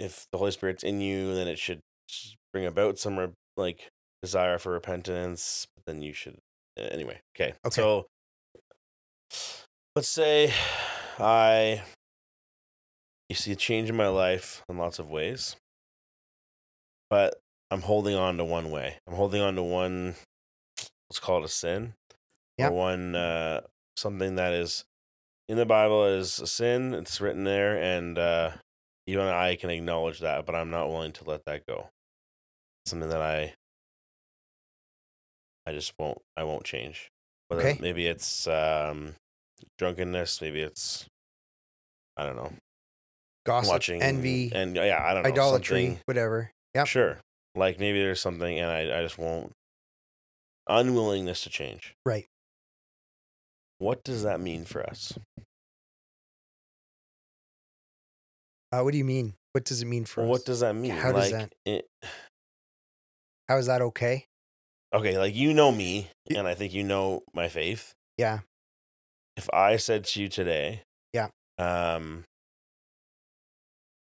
[0.00, 1.80] if the Holy Spirit's in you, then it should
[2.52, 3.88] bring about some re- like
[4.22, 6.38] desire for repentance, but then you should
[6.78, 7.20] uh, anyway.
[7.36, 7.54] Okay.
[7.64, 7.74] Okay.
[7.74, 8.06] So
[9.94, 10.52] let's say
[11.18, 11.82] I
[13.28, 15.56] you see a change in my life in lots of ways,
[17.10, 17.34] but
[17.70, 18.98] I'm holding on to one way.
[19.06, 20.14] I'm holding on to one.
[21.10, 21.94] Let's call it a sin,
[22.58, 23.60] or one uh,
[23.96, 24.84] something that is
[25.48, 26.94] in the Bible is a sin.
[26.94, 28.52] It's written there, and uh,
[29.06, 31.88] even I can acknowledge that, but I'm not willing to let that go.
[32.86, 33.54] Something that I,
[35.66, 36.18] I just won't.
[36.36, 37.08] I won't change.
[37.48, 37.78] Whether Okay.
[37.80, 39.14] maybe it's um,
[39.78, 41.06] drunkenness, maybe it's,
[42.16, 42.52] I don't know,
[43.46, 47.18] gossip watching envy and yeah, I don't know, idolatry something- whatever Yeah, Sure.
[47.54, 49.52] Like maybe there's something and I, I just won't
[50.68, 51.94] unwillingness to change.
[52.06, 52.26] Right.
[53.78, 55.12] What does that mean for us?
[58.72, 59.34] Uh, what do you mean?
[59.52, 60.38] What does it mean for Well, us?
[60.40, 60.90] what does that mean?
[60.92, 61.52] How does that?
[61.64, 61.86] It,
[63.48, 64.26] How is that okay?
[64.92, 67.94] okay, like you know me, and I think you know my faith.
[68.16, 68.40] Yeah.
[69.36, 70.82] If I said to you today,
[71.12, 71.28] Yeah.
[71.58, 72.24] um,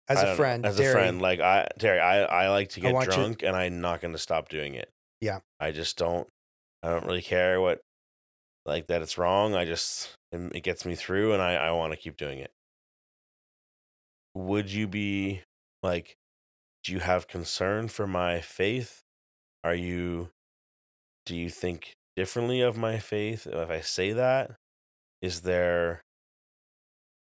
[0.08, 2.80] As a don't know, friend, as a friend, like I, Terry, I, I like to
[2.80, 4.88] get want you- drunk, and I'm not going to stop doing it.
[5.20, 5.40] Yeah.
[5.60, 6.28] I just don't.
[6.84, 7.80] I don't really care what,
[8.68, 9.02] like that.
[9.02, 9.54] It's wrong.
[9.54, 12.52] I just it, gets me through, and I, I want to keep doing it.
[14.34, 15.42] Would you be
[15.82, 16.14] like?
[16.84, 19.00] Do you have concern for my faith?
[19.64, 20.28] Are you?
[21.26, 24.52] Do you think differently of my faith uh, if I say that?
[25.20, 26.02] Is there?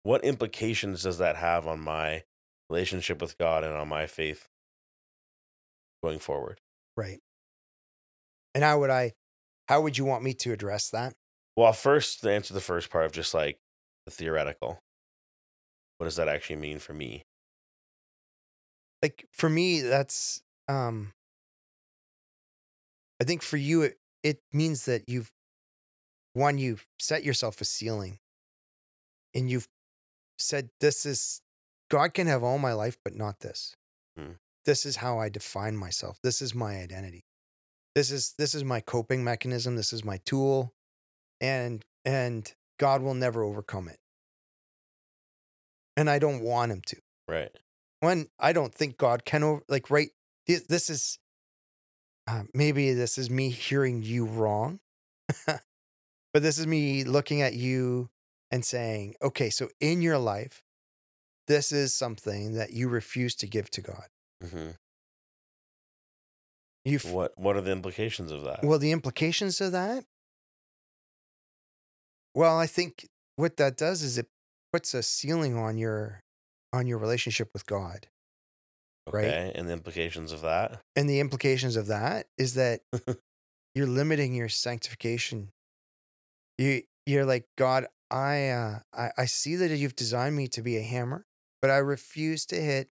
[0.03, 2.23] What implications does that have on my
[2.69, 4.47] relationship with God and on my faith
[6.03, 6.60] going forward?
[6.95, 7.19] right.
[8.55, 9.13] And how would I?
[9.67, 11.13] How would you want me to address that?
[11.58, 13.58] Well, first, to answer the first part of just like
[14.06, 14.80] the theoretical.
[15.98, 17.26] What does that actually mean for me?
[19.02, 20.41] Like for me, that's.
[20.67, 21.13] um
[23.20, 25.32] I think for you, it it means that you've
[26.34, 28.20] one you've set yourself a ceiling,
[29.34, 29.67] and you've
[30.38, 31.41] said this is
[31.89, 33.76] God can have all my life, but not this.
[34.15, 34.34] Hmm.
[34.65, 36.20] This is how I define myself.
[36.22, 37.26] This is my identity.
[37.96, 39.76] This is this is my coping mechanism.
[39.76, 40.74] This is my tool,
[41.41, 44.00] and and God will never overcome it.
[45.95, 46.97] And I don't want him to.
[47.28, 47.52] Right.
[48.00, 50.10] One, I don't think God can over like right.
[50.45, 51.19] This, this is
[52.28, 54.80] uh, maybe this is me hearing you wrong,
[55.47, 55.60] but
[56.34, 58.10] this is me looking at you
[58.52, 60.62] and saying, okay, so in your life,
[61.47, 64.06] this is something that you refuse to give to God.
[64.43, 64.69] hmm
[66.86, 68.63] You What What are the implications of that?
[68.63, 70.06] well, the implications of that.
[72.38, 74.28] Well, I think what that does is it
[74.71, 76.21] puts a ceiling on your
[76.71, 78.10] on your relationship with God.
[79.12, 79.23] right.
[79.56, 80.82] and the implications of that.
[80.95, 82.82] And the implications of that is that
[83.73, 85.50] you're limiting your sanctification.
[86.60, 90.78] You you're like, God, I uh I, I see that you've designed me to be
[90.78, 91.26] a hammer,
[91.60, 92.89] but I refuse to hit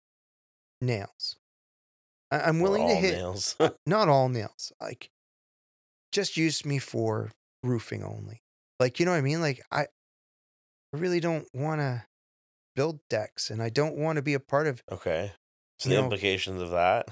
[0.81, 1.37] nails.
[2.31, 3.57] I, I'm willing to hit nails.
[3.87, 4.73] not all nails.
[4.81, 5.11] Like
[6.13, 8.41] just use me for roofing only.
[8.81, 9.41] Like, you know what I mean?
[9.41, 12.05] Like I I really don't want to
[12.77, 15.33] build decks and I don't want to be a part of okay.
[15.79, 17.09] So the know- implications of that.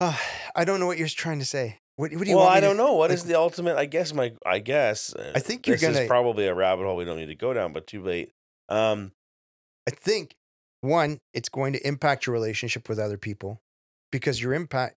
[0.00, 0.16] uh,
[0.56, 1.78] I don't know what you're trying to say.
[1.96, 2.92] What, what do you well, I don't know.
[2.92, 3.76] What is like, the ultimate?
[3.78, 4.32] I guess my.
[4.44, 5.14] I guess.
[5.14, 7.34] uh, I think you're this is gonna- probably a rabbit hole we don't need to
[7.34, 8.32] go down, but too late.
[8.68, 9.12] Um.
[9.88, 10.34] I think
[10.80, 13.62] one, it's going to impact your relationship with other people
[14.10, 14.96] because your impact,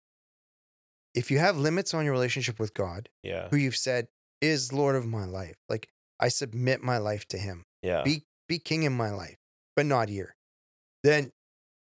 [1.13, 3.49] if you have limits on your relationship with God, Yeah.
[3.49, 4.07] who you've said
[4.41, 5.89] is Lord of my life, like
[6.21, 8.03] I submit my life to Him, Yeah.
[8.03, 9.37] be be King in my life,
[9.75, 10.37] but not here.
[11.03, 11.33] Then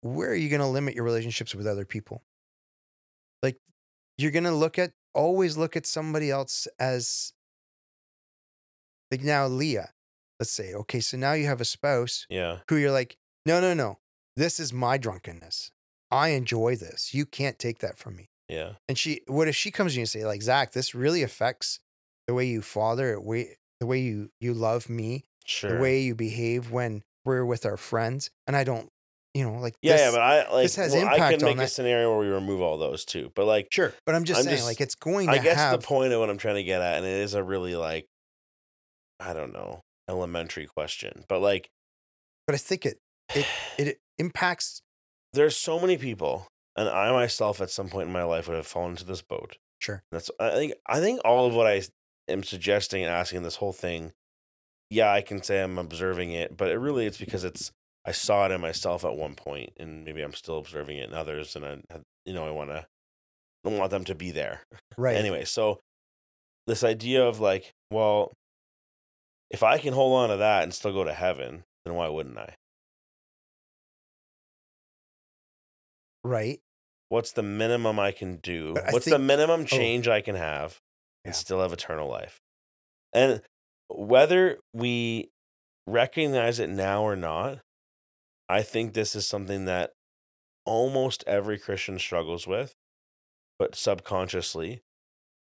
[0.02, 2.24] where are you going to limit your relationships with other people?
[3.44, 3.58] Like
[4.18, 7.34] you're going to look at always look at somebody else as
[9.12, 9.90] like now Leah.
[10.40, 12.60] Let's say, okay, so now you have a spouse yeah.
[12.70, 13.98] who you're like, no, no, no,
[14.36, 15.72] this is my drunkenness.
[16.12, 17.14] I enjoy this.
[17.14, 18.30] You can't take that from me.
[18.48, 18.74] Yeah.
[18.88, 21.80] And she, what if she comes to you and say, like, Zach, this really affects
[22.28, 25.76] the way you father, the way, the way you you love me, Sure.
[25.76, 28.90] the way you behave when we're with our friends, and I don't,
[29.34, 30.64] you know, like, yeah, this, yeah, but I like.
[30.64, 31.72] this has well, I impact can on make a that.
[31.72, 33.32] scenario where we remove all those too.
[33.36, 35.58] But like, sure, but I'm just I'm saying, just- like, it's going to I guess
[35.58, 37.76] have, the point of what I'm trying to get at, and it is a really
[37.76, 38.06] like,
[39.20, 41.70] I don't know, elementary question, but like,
[42.46, 42.98] but I think it
[43.36, 43.46] it
[43.78, 44.82] it impacts.
[45.34, 48.68] there's so many people, and I myself at some point in my life would have
[48.68, 49.58] fallen into this boat.
[49.80, 50.02] Sure.
[50.12, 51.82] That's I think I think all of what I
[52.28, 54.14] am suggesting and asking this whole thing,
[54.90, 57.72] yeah, I can say I'm observing it, but it really it's because it's
[58.06, 61.14] I saw it in myself at one point, and maybe I'm still observing it in
[61.14, 61.78] others, and I
[62.26, 62.86] you know I want to
[63.64, 64.62] don't want them to be there.
[65.00, 65.16] Right.
[65.16, 65.80] Anyway, so
[66.66, 68.34] this idea of like, well,
[69.52, 72.38] if I can hold on to that and still go to heaven, then why wouldn't
[72.38, 72.56] I?
[76.24, 76.60] Right.
[77.10, 78.74] What's the minimum I can do?
[78.74, 79.66] But What's the think- minimum oh.
[79.66, 80.80] change I can have
[81.28, 81.40] and Yeah.
[81.40, 82.40] still have eternal life?
[83.14, 83.42] And
[83.90, 85.30] whether we
[85.86, 87.60] recognize it now or not,
[88.50, 89.94] I think this is something that
[90.66, 92.74] almost every Christian struggles with,
[93.60, 94.82] but subconsciously,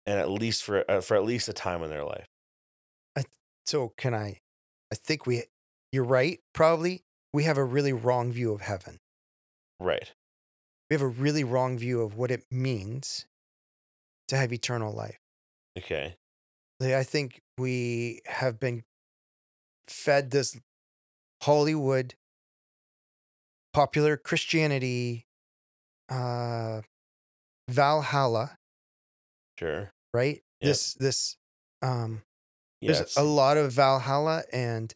[0.07, 2.27] and at least for uh, for at least a time in their life.
[3.67, 4.41] So can I?
[4.91, 5.45] I think we.
[5.93, 6.41] You're right.
[6.55, 7.03] Probably
[7.35, 8.99] we have a really wrong view of heaven.
[9.79, 10.13] Right.
[10.91, 13.27] we have a really wrong view of what it means
[14.29, 15.19] to have eternal life.
[15.77, 16.17] Okay.
[16.83, 18.85] I think we have been
[19.89, 20.59] fed this
[21.43, 22.15] Hollywood,
[23.73, 25.27] popular Christianity,
[26.09, 26.83] uh,
[27.71, 28.59] Valhalla,
[29.59, 29.91] Sure.
[30.15, 30.43] right?
[30.61, 30.71] Yep.
[30.71, 31.37] This this
[31.83, 32.23] um
[32.81, 32.93] Yeah.
[32.95, 34.95] there's a lot of Valhalla and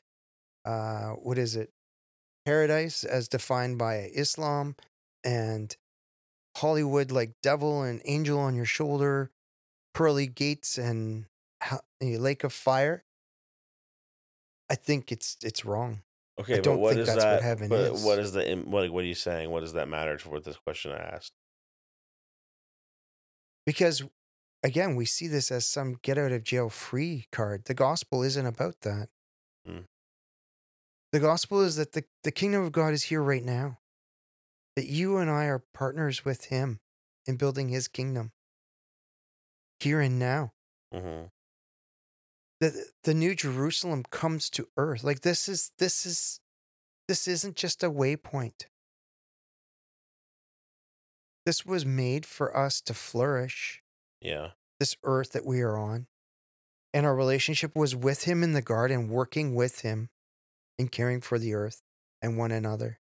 [0.65, 1.71] uh what is it?
[2.47, 4.77] Paradise as defined by Islam
[5.25, 5.77] and
[6.57, 9.31] Hollywood like devil and angel on your shoulder,
[9.95, 11.27] pearly gates and
[12.01, 13.05] lake of fire.
[14.71, 16.03] I think it's it's wrong.
[16.41, 18.05] okay, but don't what think is that's what heaven but is.
[18.05, 18.91] what is the what?
[18.91, 19.51] What are you saying?
[19.51, 21.33] What does that matter for this question I asked?
[23.67, 24.03] Because
[24.63, 27.67] again, we see this as some get out of jail free card.
[27.67, 29.09] The gospel isn't about that.
[29.67, 29.81] Hmm.
[31.13, 33.79] The gospel is that the, the kingdom of God is here right now.
[34.77, 36.81] That you and I are partners with him
[37.27, 38.33] in building his kingdom.
[39.83, 40.53] Here and now.
[40.93, 41.25] hmm
[42.61, 45.03] That the new Jerusalem comes to earth.
[45.03, 46.41] Like this is this is
[47.09, 48.67] this isn't just a waypoint.
[51.45, 53.83] This was made for us to flourish.
[54.21, 54.51] Yeah.
[54.79, 56.07] this earth that we are on.
[56.95, 60.11] And our relationship was with him in the garden, working with him
[60.79, 61.83] and caring for the earth
[62.21, 63.01] and one another.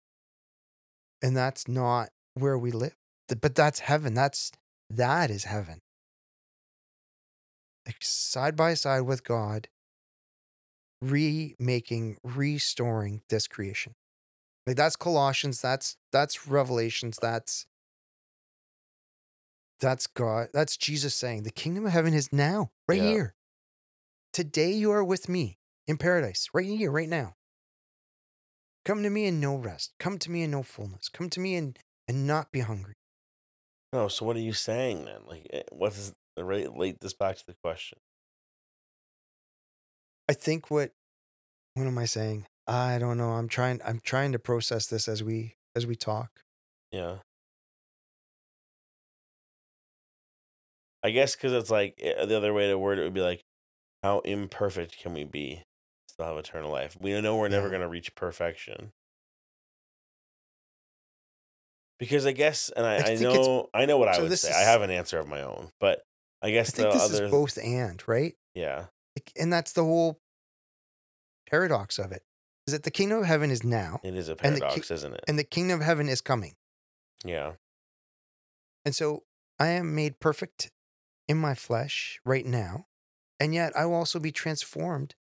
[1.23, 2.95] And that's not where we live.
[3.27, 4.13] But that's heaven.
[4.13, 4.51] That's
[4.89, 5.81] that is heaven.
[7.87, 9.69] Like side by side with God,
[11.01, 13.93] remaking, restoring this creation.
[14.65, 17.65] Like that's Colossians, that's that's Revelations, that's
[19.79, 20.49] that's God.
[20.53, 23.09] That's Jesus saying, The kingdom of heaven is now, right Yeah.
[23.09, 23.35] here.
[24.33, 27.35] Today you are with me in paradise, right here, right now.
[28.83, 29.93] Come to me and no rest.
[29.99, 31.09] Come to me and no fullness.
[31.09, 32.95] Come to me and, and not be hungry.
[33.93, 34.07] No.
[34.07, 35.21] So what are you saying then?
[35.25, 37.99] Like, eh, what is relate this back to the question?
[40.29, 40.91] I think what
[41.73, 42.45] what am I saying?
[42.67, 43.31] I don't know.
[43.31, 46.41] I'm trying I'm trying to process this as we as we talk.
[46.91, 47.17] Yeah.
[51.03, 53.41] I guess because it's like eh, the other way to word it would be like,
[54.03, 55.63] how imperfect can we be
[56.09, 56.97] still have eternal life?
[56.99, 57.71] We know we're never Yeah.
[57.71, 58.91] going to reach perfection.
[61.99, 64.51] Because I guess, and I, I I, know, I know what I would say.
[64.53, 66.01] I have an answer of my own, but
[66.47, 68.35] I guess I think the this other, is both and, right?
[68.55, 68.85] yeah,
[69.39, 70.19] And that's the whole
[71.49, 72.23] paradox of it.
[72.67, 75.13] Is that the kingdom of heaven is now it is a the ki- paradox, isn't
[75.13, 75.23] it?
[75.27, 76.55] and the kingdom of heaven is coming.
[77.25, 77.53] Yeah,
[78.85, 79.23] And so
[79.59, 80.71] I am made perfect
[81.27, 82.85] in my flesh right now.
[83.39, 85.15] And yet I will also be transformed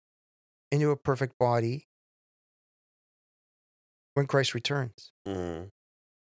[0.71, 1.87] into a perfect body
[4.13, 5.11] when Christ returns.
[5.25, 5.63] hmm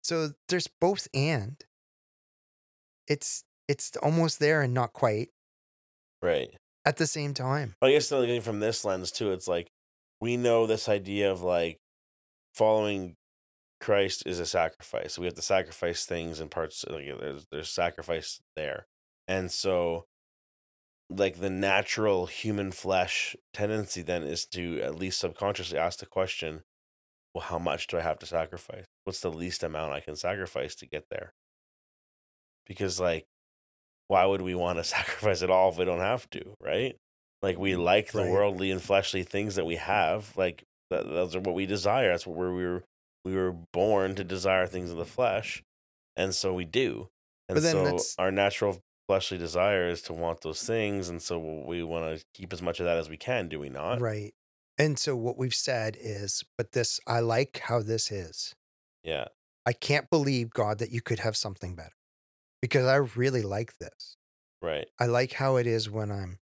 [0.02, 1.64] So there's both and.
[3.08, 5.30] It's it's almost there and not quite
[6.22, 6.50] right.
[6.86, 7.76] at the same time.
[7.82, 9.70] I guess looking from this lens too, it's like
[10.20, 11.78] we know this idea of like
[12.56, 13.16] following
[13.80, 15.20] Christ is a sacrifice.
[15.20, 16.84] We have to sacrifice things and parts.
[16.90, 18.88] Like there's there's sacrifice there,
[19.28, 20.06] and so
[21.10, 26.64] like the natural human flesh tendency then is to at least subconsciously ask the question,
[27.34, 28.86] well, how much do I have to sacrifice?
[29.04, 31.34] What's the least amount I can sacrifice to get there?
[32.66, 33.26] Because like,
[34.08, 36.96] why would we want to sacrifice it all if we don't have to, right?
[37.42, 38.32] Like we mm, like the Right.
[38.32, 40.36] worldly and fleshly things that we have.
[40.36, 42.10] Like that, those are what we desire.
[42.12, 42.84] That's what we're, we were
[43.26, 45.62] we were born to desire things of the flesh,
[46.16, 47.08] and so we do.
[47.50, 51.84] And so that's- our natural fleshly desire is to want those things, and so we
[51.84, 53.48] want to keep as much of that as we can.
[53.50, 54.00] Do we not?
[54.02, 54.34] Right.
[54.78, 58.54] And so what we've said is, but this I like how this is.
[59.04, 59.26] Yeah.
[59.66, 61.92] I can't believe, God, that you could have something better.
[62.62, 64.18] Because I really like this.
[64.62, 64.88] Right.
[65.00, 66.40] I like how it is when I'm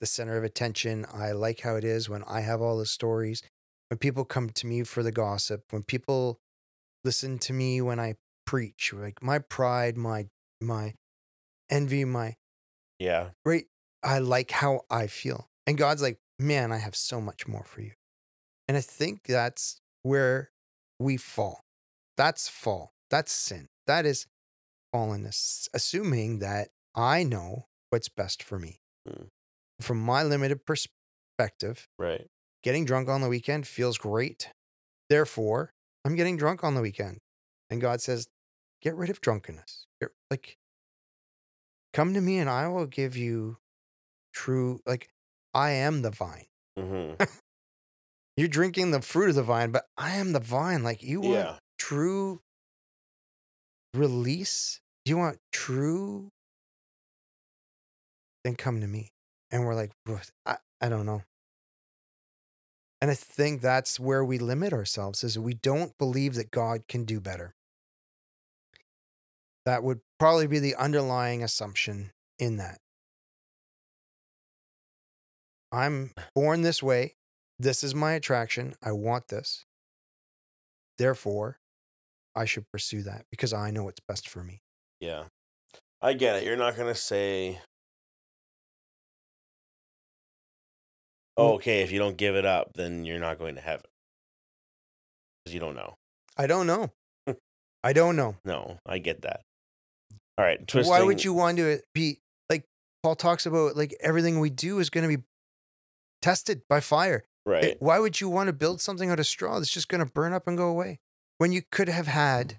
[0.00, 1.06] the center of attention.
[1.12, 3.42] I like how it is when I have all the stories.
[3.88, 6.40] When people come to me for the gossip, when people
[7.04, 8.14] listen to me when I
[8.46, 10.26] preach, like my pride, my
[10.60, 10.94] my
[11.70, 12.34] envy, my
[12.98, 13.30] Yeah.
[13.44, 13.64] right.
[14.02, 15.48] I like how I feel.
[15.66, 17.92] And God's like, man, I have so much more for you.
[18.66, 20.50] And I think that's where
[20.98, 21.60] we fall.
[22.16, 22.92] That's fall.
[23.10, 23.68] That's sin.
[23.86, 24.26] That is
[24.94, 28.80] fallenness, assuming that I know what's best for me.
[29.08, 29.28] Mm.
[29.80, 32.26] From my limited perspective, Right.
[32.62, 34.50] getting drunk on the weekend feels great.
[35.08, 35.72] Therefore,
[36.04, 37.18] I'm getting drunk on the weekend.
[37.70, 38.28] And God says,
[38.80, 39.86] get rid of drunkenness.
[40.00, 40.56] Get- like,
[41.92, 43.58] come to me and I will give you
[44.34, 45.10] true, like,
[45.54, 46.46] I am the vine.
[46.78, 47.22] Mm-hmm.
[48.36, 50.82] You're drinking the fruit of the vine, but I am the vine.
[50.82, 51.58] Like, you want Yeah.
[51.78, 52.40] true
[53.94, 54.80] release?
[55.04, 56.30] Do you want true
[58.44, 59.12] then come to me.
[59.50, 59.92] And we're like,
[60.46, 61.22] I, I don't know.
[63.00, 67.04] And I think that's where we limit ourselves is we don't believe that God can
[67.04, 67.54] do better.
[69.66, 72.78] That would probably be the underlying assumption in that.
[75.70, 77.14] I'm born this way.
[77.58, 78.74] This is my attraction.
[78.82, 79.64] I want this.
[80.98, 81.58] Therefore,
[82.34, 84.60] I should pursue that because I know what's best for me.
[85.00, 85.24] Yeah.
[86.00, 86.44] I get it.
[86.44, 87.60] You're not going to say,
[91.36, 93.86] oh, okay, if you don't give it up, then you're not going to heaven.
[95.44, 95.94] Because you don't know.
[96.36, 96.90] I don't know.
[97.26, 97.36] Hm.
[97.84, 98.36] I don't know.
[98.44, 99.42] No, I get that.
[100.38, 100.66] All right.
[100.66, 100.90] Twisting.
[100.90, 102.18] Why would you want to be
[102.48, 102.64] like
[103.02, 105.22] Paul talks about like everything we do is going to be
[106.22, 107.24] tested by fire.
[107.44, 107.64] Right.
[107.64, 110.10] It- why would you want to build something out of straw that's just going to
[110.10, 111.00] burn up and go away
[111.42, 112.58] when you could have had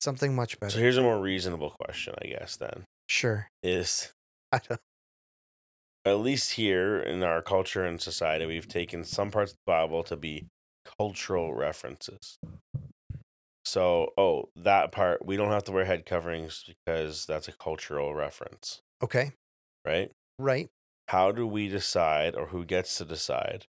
[0.00, 0.70] something much better.
[0.70, 2.84] so here's a more reasonable question, I guess, then.
[3.08, 3.48] Sure.
[3.64, 4.12] Is
[4.52, 4.80] I don't,
[6.04, 10.04] at least here in our culture and society, we've taken some parts of the Bible
[10.04, 10.46] to be
[11.00, 12.38] cultural references.
[13.64, 18.14] So, oh, that part, we don't have to wear head coverings because that's a cultural
[18.14, 19.32] reference, okay.
[19.84, 20.12] right?
[20.38, 20.68] Right.
[21.08, 23.66] How do we decide, or who gets to decide,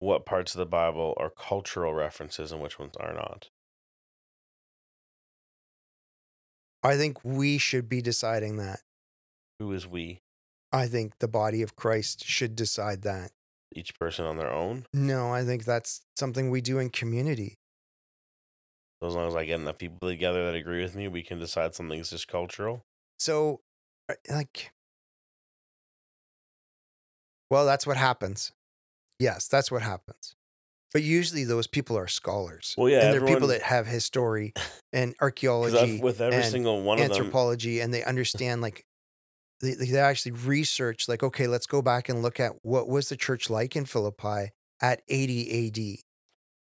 [0.00, 3.48] what parts of the Bible are cultural references and which ones are not?
[6.82, 8.80] I think we should be deciding that.
[9.58, 10.22] Who is we?
[10.72, 13.32] I think the body of Christ should decide that.
[13.72, 14.86] Each person on their own?
[14.94, 17.58] No, I think that's something we do in community.
[19.00, 21.38] So as long as I get enough people together that agree with me, we can
[21.38, 22.82] decide something's just cultural.
[23.18, 23.60] So,
[24.08, 24.72] uh, like,
[27.50, 28.52] well, that's what happens.
[29.20, 30.34] Yes, that's what happens.
[30.92, 32.74] But usually those people are scholars.
[32.76, 34.54] Well, yeah, and they're people that have history
[34.92, 38.84] and archaeology, with every and single one of them, anthropology, and they understand like
[39.60, 43.16] they, they actually research like, okay, let's go back and look at what was the
[43.16, 44.50] church like in Philippi
[44.80, 45.96] at 80 AD.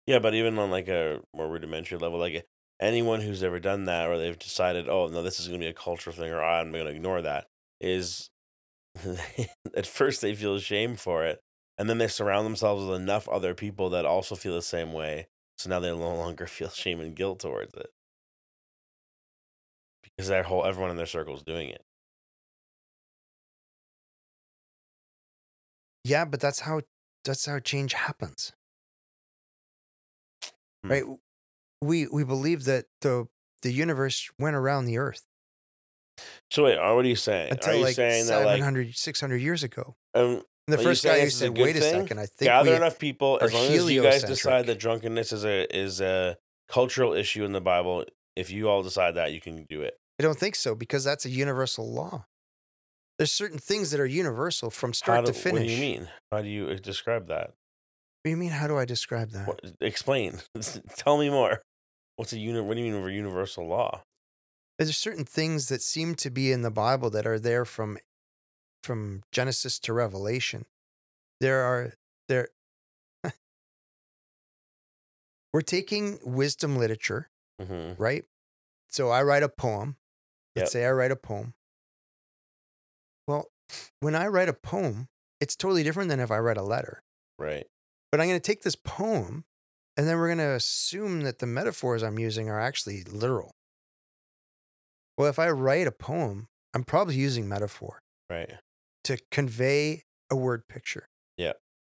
[0.07, 2.47] Yeah, but even on like a more rudimentary level, like
[2.81, 5.71] anyone who's ever done that or they've decided, oh no, this is going to be
[5.71, 7.47] a cultural thing, or I'm going to ignore that,
[7.81, 8.31] is
[9.77, 11.41] at first they feel shame for it,
[11.79, 15.29] and then they surround themselves with enough other people that also feel the same way,
[15.57, 17.93] so now they no longer feel shame and guilt towards it
[20.03, 21.85] because their whole everyone in their circle is doing it.
[26.05, 26.83] Yeah, but that's how
[27.25, 28.53] that's how change happens.
[30.83, 30.91] Hmm.
[30.91, 31.05] Right?
[31.83, 33.27] We we believe that the
[33.63, 35.27] the universe went around the earth
[36.51, 37.51] So wait, what are you saying?
[37.51, 39.97] are until you like saying that like 600 years ago.
[40.15, 42.27] um, the you first guy saying who this is a said, "Wait a second, I
[42.27, 45.77] think gather we, enough people as long as you guys decide that drunkenness is a
[45.77, 46.37] is a
[46.69, 48.05] cultural issue in the Bible.
[48.37, 49.99] If you all decide that, you can do it.
[50.19, 52.27] I don't think so because that's a universal law.
[53.19, 55.61] There's certain things that are universal from start do, to finish.
[55.61, 56.09] What do you mean?
[56.33, 57.53] How do you uh, describe that?
[58.23, 58.51] What do you mean?
[58.51, 59.47] How do I describe that?
[59.47, 60.41] What, explain.
[60.97, 61.63] Tell me more.
[62.17, 62.61] What's a uni?
[62.61, 64.03] What do you mean over universal law?
[64.79, 67.99] There's certain things that seem to be in the Bible that are there from
[68.85, 70.67] from Genesis to Revelation.
[71.41, 71.95] There are
[72.29, 72.49] there
[75.53, 77.31] We're taking wisdom literature,
[77.61, 78.25] hmm right?
[78.89, 79.97] So I write a poem.
[80.57, 80.73] Let's Yep.
[80.73, 81.55] say I write a poem.
[83.27, 83.47] Well,
[84.01, 85.09] when I write a poem,
[85.41, 87.03] it's totally different than if I write a letter.
[87.39, 87.67] Right.
[88.13, 89.45] But I'm going to take this poem
[89.97, 93.53] and then we're going to assume that the metaphors I'm using are actually literal.
[95.19, 98.55] Well, if I write a poem, I'm probably using metaphor Right.
[99.05, 101.09] To convey a word picture.
[101.37, 101.53] Yeah.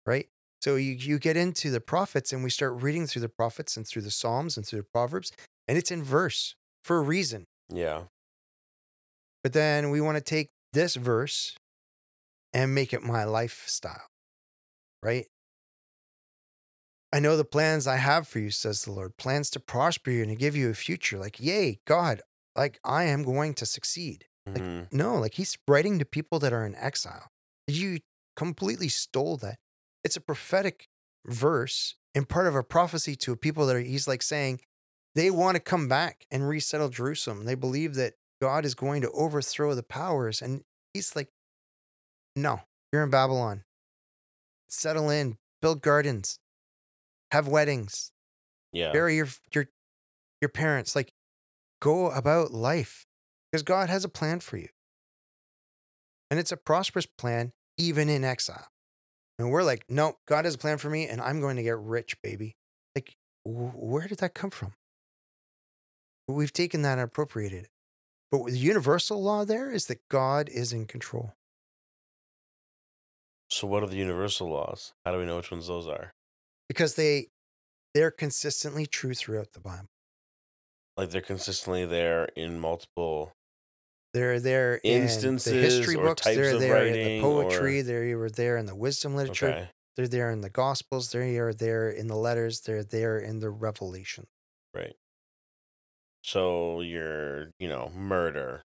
[0.07, 0.29] Right?
[0.61, 3.87] So you, you get into the prophets and we start reading through the prophets and
[3.87, 5.31] through the Psalms and through the Proverbs,
[5.69, 7.45] and it's in verse for a reason.
[7.69, 8.05] Yeah.
[9.43, 11.55] But then we want to take this verse
[12.55, 14.07] and make it my lifestyle,
[15.03, 15.27] right?
[17.13, 20.23] I know the plans I have for you, says the Lord plans to prosper you
[20.23, 21.19] and to give you a future.
[21.19, 22.23] Like, yay, God,
[22.57, 24.25] like I am going to succeed.
[24.47, 27.31] Like, hmm No, like he's writing to people that are in exile.
[27.67, 28.01] You
[28.37, 29.59] completely stole that.
[30.03, 30.89] It's a prophetic
[31.27, 34.61] verse and part of a prophecy to a people that are, he's like saying
[35.15, 37.45] they want to come back and resettle Jerusalem.
[37.45, 40.43] They believe that God is going to overthrow the powers.
[40.43, 41.31] And he's like,
[42.37, 42.61] no,
[42.93, 43.65] you're in Babylon.
[44.69, 46.41] Settle in, build gardens,
[47.31, 48.13] have weddings,
[48.73, 48.93] Yeah.
[48.93, 49.69] bury your your
[50.41, 50.97] your parents.
[50.97, 51.13] Like,
[51.81, 53.07] go about life
[53.55, 54.67] because God has a plan for you,
[56.29, 58.67] and it's a prosperous plan even in exile.
[59.39, 61.79] And we're like, no, God has a plan for me, and I'm going to get
[61.79, 62.57] rich, baby.
[62.97, 64.73] Like, wh- where did that come from?
[66.27, 67.71] We've taken that and appropriated it.
[68.33, 71.35] But the universal law there is that God is in control.
[73.51, 74.95] So what are the universal laws?
[75.05, 76.11] How do we know which ones those are?
[76.69, 77.29] because they
[77.95, 79.87] they're consistently true throughout the Bible.
[80.97, 83.33] Like they're consistently there in multiple
[84.15, 86.23] They're there in the history or books.
[86.23, 87.81] types They're of there in the writing poetry.
[87.81, 89.49] or- They were there in the wisdom literature.
[89.49, 89.69] Okay.
[89.97, 91.11] They're there in the Gospels.
[91.13, 92.61] They are there in the letters.
[92.61, 94.27] They're there in the Revelation.
[94.73, 94.95] Right.
[96.23, 98.63] So you're, you know, murder.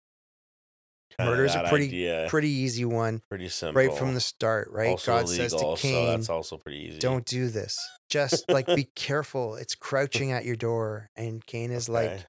[1.17, 3.81] Kinda Murder's a that pretty- idea, Pretty easy one, pretty simple.
[3.81, 4.67] right from the start.
[4.71, 4.89] Right?
[4.89, 6.99] also God says to so Cain, that's also pretty easy.
[6.99, 7.77] "Don't do this.
[8.09, 9.55] Just like be careful.
[9.55, 12.25] It's crouching at your door." And Cain is like, Okay.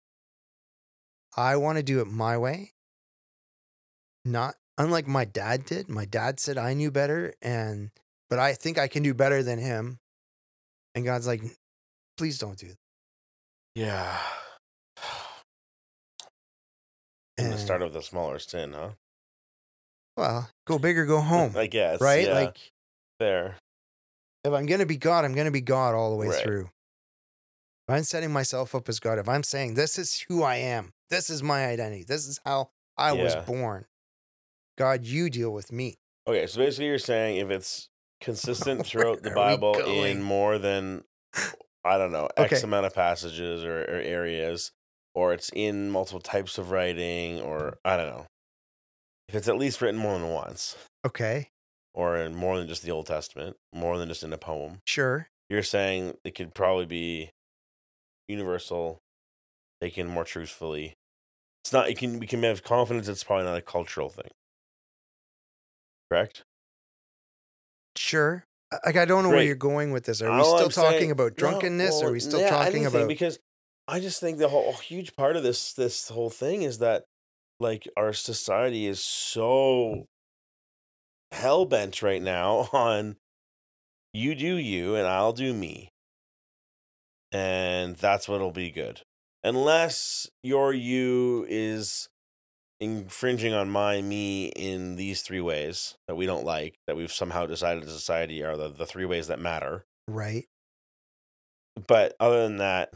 [1.37, 2.75] I want to do it my way.
[4.27, 5.89] Not unlike my dad did.
[5.89, 7.91] My dad said I knew better and
[8.29, 10.01] but I think I can do better than him.
[10.97, 11.43] And God's like,
[12.19, 12.79] please don't do that.
[13.77, 14.19] Yeah.
[17.39, 18.93] And the start of the smaller sin, huh?
[20.17, 21.53] well, go big or go home.
[21.55, 22.01] I guess.
[22.01, 22.25] right?
[22.25, 22.59] yeah, Like
[23.19, 23.57] fair.
[24.43, 26.43] if I'm gonna be God, I'm gonna be God all the way Right.
[26.43, 26.71] through.
[27.87, 30.95] If I'm setting myself up as God, if I'm saying this is who I am,
[31.11, 33.85] this is my identity, this is how I was born.
[34.77, 35.95] God, you deal with me.
[36.29, 37.89] Okay, so basically you're saying if it's
[38.21, 41.05] consistent throughout the Where are we Bible in more than
[41.85, 42.63] I don't know, X Okay.
[42.65, 44.73] amount of passages or, or areas,
[45.15, 48.27] or it's in multiple types of writing, or I don't know.
[49.29, 51.51] If it's at least written more than once, Okay,
[51.95, 55.29] or in more than just the Old Testament, more than just in a poem, sure.
[55.49, 57.31] you're saying it could probably be
[58.29, 58.99] universal,
[59.81, 60.95] taken more truthfully.
[61.65, 61.89] It's not.
[61.89, 63.09] It can we can have confidence.
[63.09, 64.31] It's probably not a cultural thing.
[66.11, 66.45] Correct.
[67.97, 68.45] Sure.
[68.85, 70.21] Like I don't know where you're going with this.
[70.21, 71.91] Are we All still I'm talking saying- about No, drunkenness?
[72.01, 73.39] well, Are we still yeah, talking anything, about because
[73.89, 77.05] I just think the whole a huge part of this this whole thing is that
[77.61, 80.05] like our society is so
[81.33, 83.17] hell bent right now on
[84.13, 85.91] you do you and I'll do me.
[87.33, 89.03] And that's what'll be good.
[89.45, 92.09] Unless your you is
[92.81, 97.47] infringing on my me in these three ways that we don't like, that we've somehow
[97.47, 99.85] decided as a society are the, the three ways that matter.
[100.09, 100.45] right?
[101.87, 102.93] But other than that,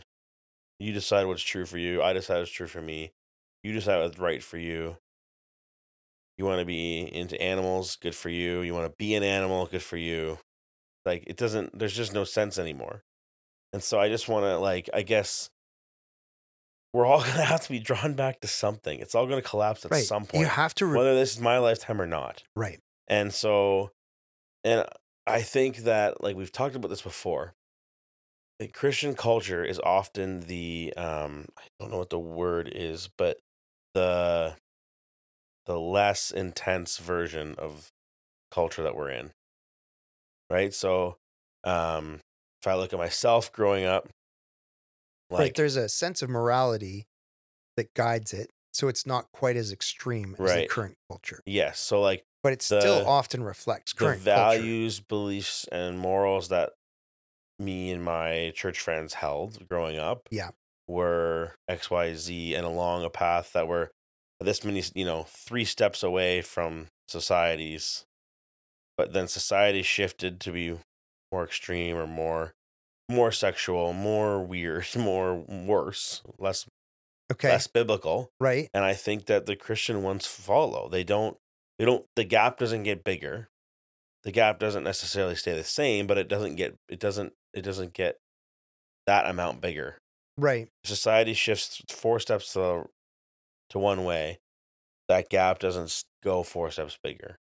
[0.78, 2.03] you decide what's true for you.
[2.03, 3.12] I decide what's true for me.
[3.62, 4.97] You decide what's right for you.
[6.39, 8.62] You want to be into animals, good for you.
[8.62, 10.39] You want to be an animal, good for you.
[11.05, 13.03] Like it doesn't there's just no sense anymore.
[13.74, 15.51] And so I just want to like I guess
[16.93, 18.99] we're all going to have to be drawn back to something.
[19.01, 20.05] It's all going to collapse at Right.
[20.05, 20.41] some point.
[20.41, 20.86] You have to.
[20.86, 22.43] Re- whether this is my lifetime or not.
[22.57, 22.80] right.
[23.09, 23.91] And so,
[24.64, 24.84] and
[25.26, 27.55] I think that like we've talked about this before.
[28.61, 33.38] Like Christian culture is often the um I don't know what the word is, but
[33.95, 34.55] the
[35.66, 37.91] the less intense version of
[38.51, 39.32] culture that we're in.
[40.51, 40.74] Right?
[40.74, 41.16] So,
[41.64, 42.20] um
[42.62, 44.09] if I look at myself growing up
[45.31, 45.45] right.
[45.45, 47.07] like There's a sense of morality
[47.76, 52.01] that guides it, so it's not quite as extreme as the current culture, yes, so
[52.01, 54.24] like but it still often reflects the current culture.
[54.24, 56.72] values, beliefs, and morals that
[57.59, 60.51] me and my church friends held growing up Yeah.
[60.89, 63.91] were X, Y, Z, and along a path that were
[64.41, 68.05] this many, you know, three steps away from societies.
[68.97, 70.78] But then society shifted to be
[71.33, 72.53] more extreme or more
[73.11, 76.67] more sexual, more weird, more worse, less
[77.33, 77.51] Okay.
[77.51, 78.69] less biblical right.
[78.75, 81.37] and i think that the christian ones follow they don't
[81.79, 83.49] they don't the gap doesn't get bigger
[84.25, 87.95] the gap doesn't necessarily stay the same but it doesn't get it doesn't it doesn't
[87.95, 88.17] get
[89.07, 89.99] that amount bigger
[90.37, 90.71] Right.
[90.85, 92.87] society shifts four steps to
[93.71, 94.39] to one way
[95.09, 97.37] that gap doesn't go four steps bigger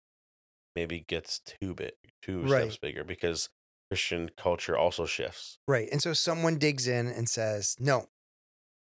[0.77, 2.65] maybe gets two bit two Right.
[2.65, 3.49] steps bigger because
[3.91, 5.89] christian culture also shifts Right.
[5.93, 8.07] And so someone digs in and says, "No,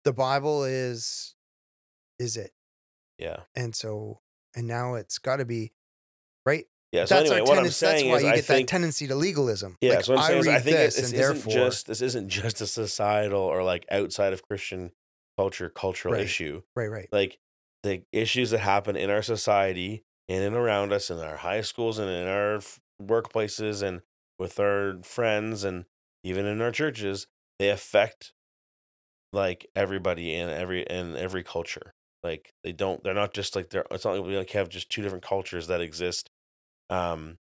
[0.05, 1.35] the Bible is
[2.19, 2.53] is it."
[3.19, 4.21] yeah And so
[4.55, 5.73] and now it's got to be
[6.47, 6.67] right.
[6.93, 7.87] yeah so that's anyway our what i'm tendency.
[7.87, 9.77] That's why is you i get that tendency to legalism.
[9.81, 11.53] Yeah, Like, so what I'm saying is, read I think this, this and isn't therefore,
[11.69, 14.93] just this isn't just a societal or like outside of Christian
[15.39, 16.25] culture cultural Right.
[16.25, 16.63] issue.
[16.77, 17.39] right, right, Like
[17.83, 21.99] the issues that happen in our society, in and around us, in our high schools
[21.99, 22.61] and in our
[23.03, 24.01] workplaces and
[24.45, 25.87] with our friends and
[26.23, 27.27] even in our churches,
[27.59, 28.33] they affect
[29.33, 31.93] like everybody in every in every culture.
[32.23, 33.87] Like they don't, they're not just like they're.
[33.91, 36.29] It's not like we like have just two different cultures that exist.
[36.91, 37.37] Um,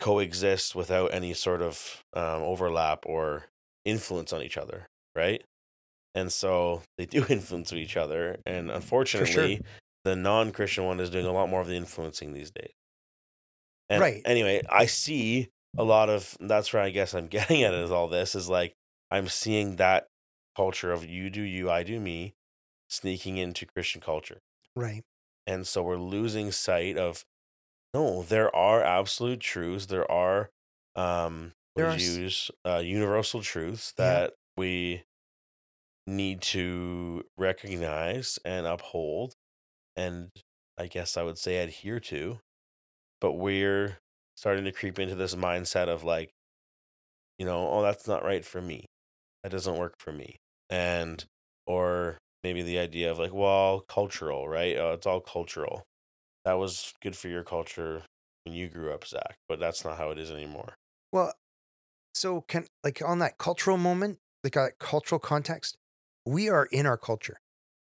[0.00, 3.44] coexist without any sort of um, overlap or
[3.84, 5.44] influence on each other, right?
[6.14, 8.38] and so they do influence each other.
[8.46, 9.60] And unfortunately,
[10.04, 12.72] the non-Christian one is doing a lot more of the influencing these days.
[13.90, 14.22] And Right.
[14.24, 15.48] Anyway, I see
[15.78, 16.36] a lot of.
[16.40, 18.74] That's where I guess I'm getting at is all this is like
[19.10, 20.06] I'm seeing that
[20.56, 22.34] culture of you do you, I do me,
[22.88, 24.38] sneaking into Christian culture.
[24.76, 25.04] Right.
[25.46, 27.24] And so we're losing sight of
[27.94, 29.86] no, there are absolute truths.
[29.86, 30.50] There are
[30.96, 34.04] um There are use uh, universal truths Yeah.
[34.06, 35.04] that we
[36.06, 39.34] need to recognize and uphold
[39.96, 40.30] and
[40.78, 42.40] I guess I would say adhere to.
[43.20, 43.98] But we're
[44.36, 46.30] starting to creep into this mindset of like,
[47.38, 48.86] you know, oh that's not right for me.
[49.42, 50.36] That doesn't work for me.
[50.70, 51.24] And
[51.66, 54.76] or maybe the idea of like, well, cultural, right?
[54.76, 55.82] Oh, it's all cultural.
[56.44, 58.02] That was good for your culture
[58.44, 60.74] when you grew up, Zach, but that's not how it is anymore.
[61.12, 61.32] Well,
[62.14, 65.76] so can like on that cultural moment, like that cultural context,
[66.26, 67.38] we are in our culture.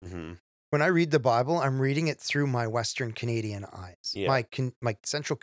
[0.04, 0.34] hmm
[0.70, 4.12] When I read the Bible, I'm reading it through my Western Canadian eyes.
[4.14, 4.28] Yeah.
[4.28, 5.36] My can my Central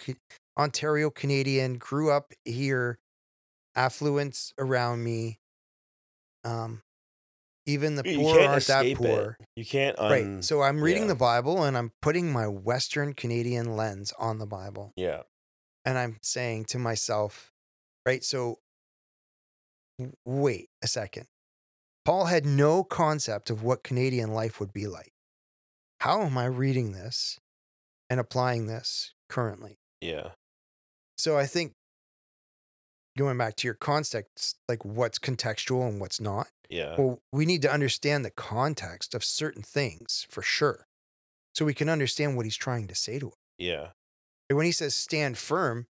[0.58, 3.00] Ontario Canadian grew up here,
[3.76, 5.40] affluence around me.
[6.44, 6.82] Um,
[7.66, 9.38] even the You poor aren't that poor.
[9.40, 9.48] it.
[9.56, 10.44] You can't un- Right.
[10.44, 11.08] So I'm reading yeah.
[11.10, 14.94] the Bible and I'm putting my Western Canadian lens on the Bible.
[14.96, 15.24] yeah,
[15.84, 17.52] And I'm saying to myself,
[18.06, 18.24] right?
[18.24, 18.60] So
[20.26, 21.26] wait a second.
[22.06, 25.14] Paul had no concept of what Canadian life would be like.
[26.02, 27.40] How am I reading this
[28.10, 29.80] and applying this currently?
[30.02, 30.32] yeah,
[31.18, 31.74] So I think
[33.18, 36.48] going back to your context, like what's contextual and what's not.
[36.70, 40.86] yeah, Well, we need to understand the context of certain things for sure.
[41.54, 43.34] So we can understand what he's trying to say to us.
[43.58, 43.92] yeah,
[44.50, 45.88] And when he says stand firm,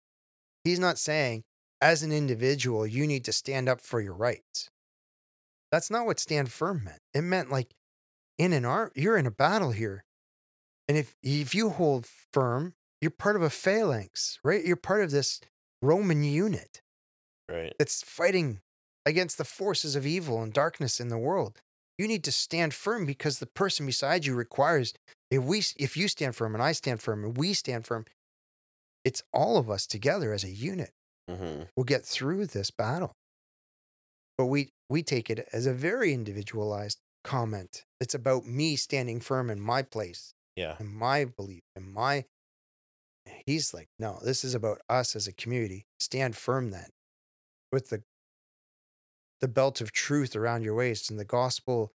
[0.64, 1.44] he's not saying
[1.82, 4.70] as an individual, you need to stand up for your rights.
[5.72, 7.00] That's not what stand firm meant.
[7.14, 7.74] It meant like
[8.38, 10.04] in an art, you're in a battle here.
[10.88, 14.64] And if if you hold firm, you're part of a phalanx, right?
[14.64, 15.42] You're part of this
[15.82, 16.82] Roman unit
[17.50, 18.62] right, that's fighting
[19.06, 21.62] against the forces of evil and darkness in the world.
[21.98, 24.94] You need to stand firm because the person beside you requires
[25.30, 28.06] if we if you stand firm and I stand firm and we stand firm,
[29.04, 30.92] it's all of us together as a unit.
[31.30, 33.14] hmm We'll get through this battle.
[34.38, 37.86] But we we take it as a very individualized comment.
[38.00, 42.26] It's about me standing firm in my place yeah, and my belief and my
[43.46, 46.90] he's like no this is about us as a community stand firm then
[47.72, 48.04] with the
[49.42, 51.92] the belt of truth around your waist and the gospel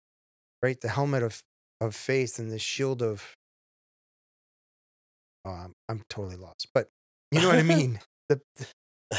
[0.62, 1.42] right the helmet of
[1.80, 3.36] of faith and the shield of
[5.46, 6.88] oh, I'm, I'm totally lost but
[7.32, 8.42] you know what i mean the,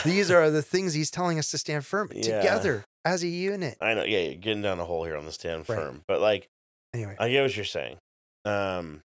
[0.04, 2.22] these are the things he's telling us to stand firm Yeah.
[2.22, 4.04] together as a unit I know.
[4.04, 5.76] Yeah, you're getting down a hole here on the stand Right.
[5.76, 6.48] firm, but like,
[6.94, 7.98] anyway I get what you're saying.
[8.44, 9.02] Um,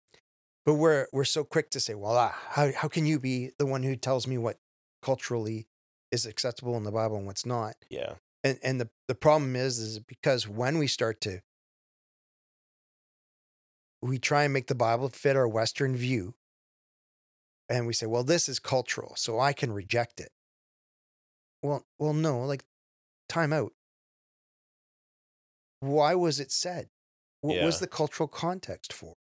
[0.65, 3.67] But we're we're so quick to say, well, ah, how how can you be the
[3.67, 4.59] one who tells me what
[5.03, 5.67] culturally
[6.11, 7.75] is acceptable in the Bible and what's not?
[7.91, 11.41] yeah, And and the the problem is is because when we start to
[14.01, 16.35] we try and make the Bible fit our Western view,
[17.69, 20.33] and we say, well, this is cultural, so I can reject it.
[21.63, 22.65] Well, well, no, like
[23.29, 23.75] time out.
[25.81, 26.89] Why was it said?
[27.43, 29.17] What was the cultural context for?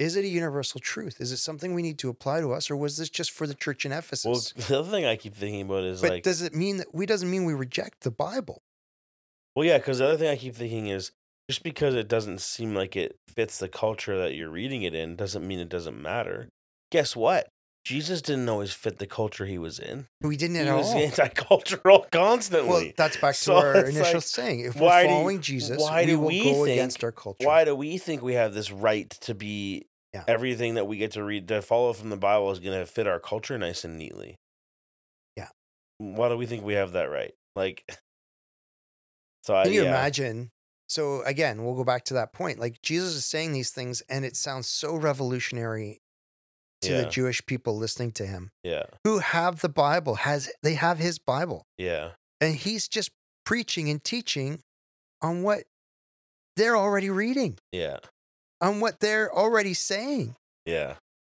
[0.00, 1.20] Is it a universal truth?
[1.20, 3.54] Is it something we need to apply to us, or was this just for the
[3.54, 4.24] church in Ephesus?
[4.56, 6.92] well, the other thing I keep thinking about is but like, does it mean that
[6.94, 8.62] we doesn't mean we reject the Bible?
[9.54, 11.12] well, yeah, because the other thing I keep thinking is
[11.50, 15.16] just because it doesn't seem like it fits the culture that you're reading it in
[15.16, 16.48] doesn't mean it doesn't matter.
[16.90, 17.48] Guess what?
[17.84, 20.06] Jesus didn't always fit the culture he was in.
[20.20, 20.98] We didn't at He at was all.
[20.98, 22.68] anti-cultural constantly.
[22.68, 24.60] Well, that's back to So our initial like, saying.
[24.60, 27.46] If we're you- following Jesus, why we do we go think- against our culture.
[27.46, 30.24] Why do we think we have this right to be Yeah.
[30.26, 33.06] everything that we get to read to follow from the Bible is going to fit
[33.06, 34.36] our culture nice and neatly?
[35.36, 35.48] Yeah.
[35.98, 37.32] Why do we think we have that right?
[37.54, 37.84] Like,
[39.44, 40.50] so I, Can you yeah, imagine?
[40.88, 42.58] So again, we'll go back to that point.
[42.58, 46.00] Like Jesus is saying these things, and it sounds so revolutionary
[46.82, 47.02] to Yeah.
[47.02, 51.18] the Jewish people listening to him, Yeah, who have the Bible, has they have his
[51.18, 53.10] Bible, yeah, and he's just
[53.44, 54.62] preaching and teaching
[55.22, 55.64] on what
[56.56, 57.98] they're already reading, yeah,
[58.60, 60.36] on what they're already saying.
[60.66, 60.94] yeah,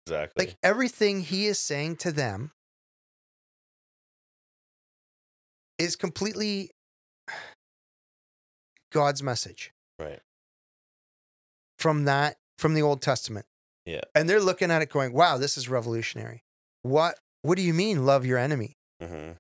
[0.07, 0.47] exactly.
[0.47, 2.53] Like everything he is saying to them
[5.79, 6.71] is completely
[8.93, 10.21] God's message right.
[11.79, 13.47] from that from the Old Testament.
[13.85, 14.03] Yeah.
[14.15, 16.45] And they're looking at it going, "Wow, this is revolutionary."
[16.83, 18.77] What what do you mean love your enemy?
[19.03, 19.33] Mm-hmm.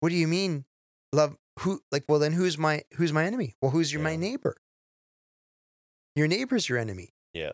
[0.00, 0.64] What do you mean
[1.12, 3.54] love who like well then who's my who's my enemy?
[3.60, 4.56] Well, who's your my neighbor?
[6.14, 7.14] Your neighbor's your enemy.
[7.32, 7.52] Yeah.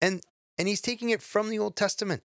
[0.00, 0.22] And
[0.58, 2.22] and he's taking it from the Old Testament.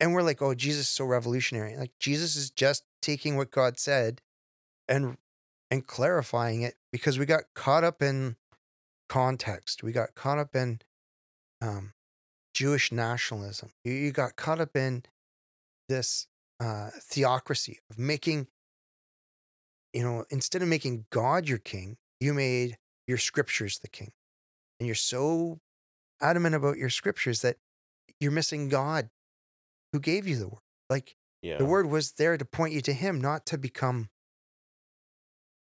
[0.00, 1.76] And we're like, oh, Jesus is so revolutionary.
[1.76, 4.20] Like Jesus is just taking what God said
[4.88, 5.16] and
[5.70, 8.36] and clarifying it because we got caught up in
[9.08, 9.82] context.
[9.82, 10.80] We got caught up in
[11.60, 11.92] um,
[12.54, 13.72] Jewish nationalism.
[13.84, 15.04] You, you got caught up in
[15.88, 16.26] this
[16.60, 18.48] uh, theocracy of making,
[19.92, 24.12] you know, instead of making God your king, you made your scriptures the king.
[24.82, 25.60] And you're so
[26.20, 27.56] adamant about your scriptures that
[28.18, 29.10] you're missing God
[29.92, 30.58] who gave you the word.
[30.90, 31.58] Like Yeah.
[31.58, 34.08] the word was there to point you to him, not to become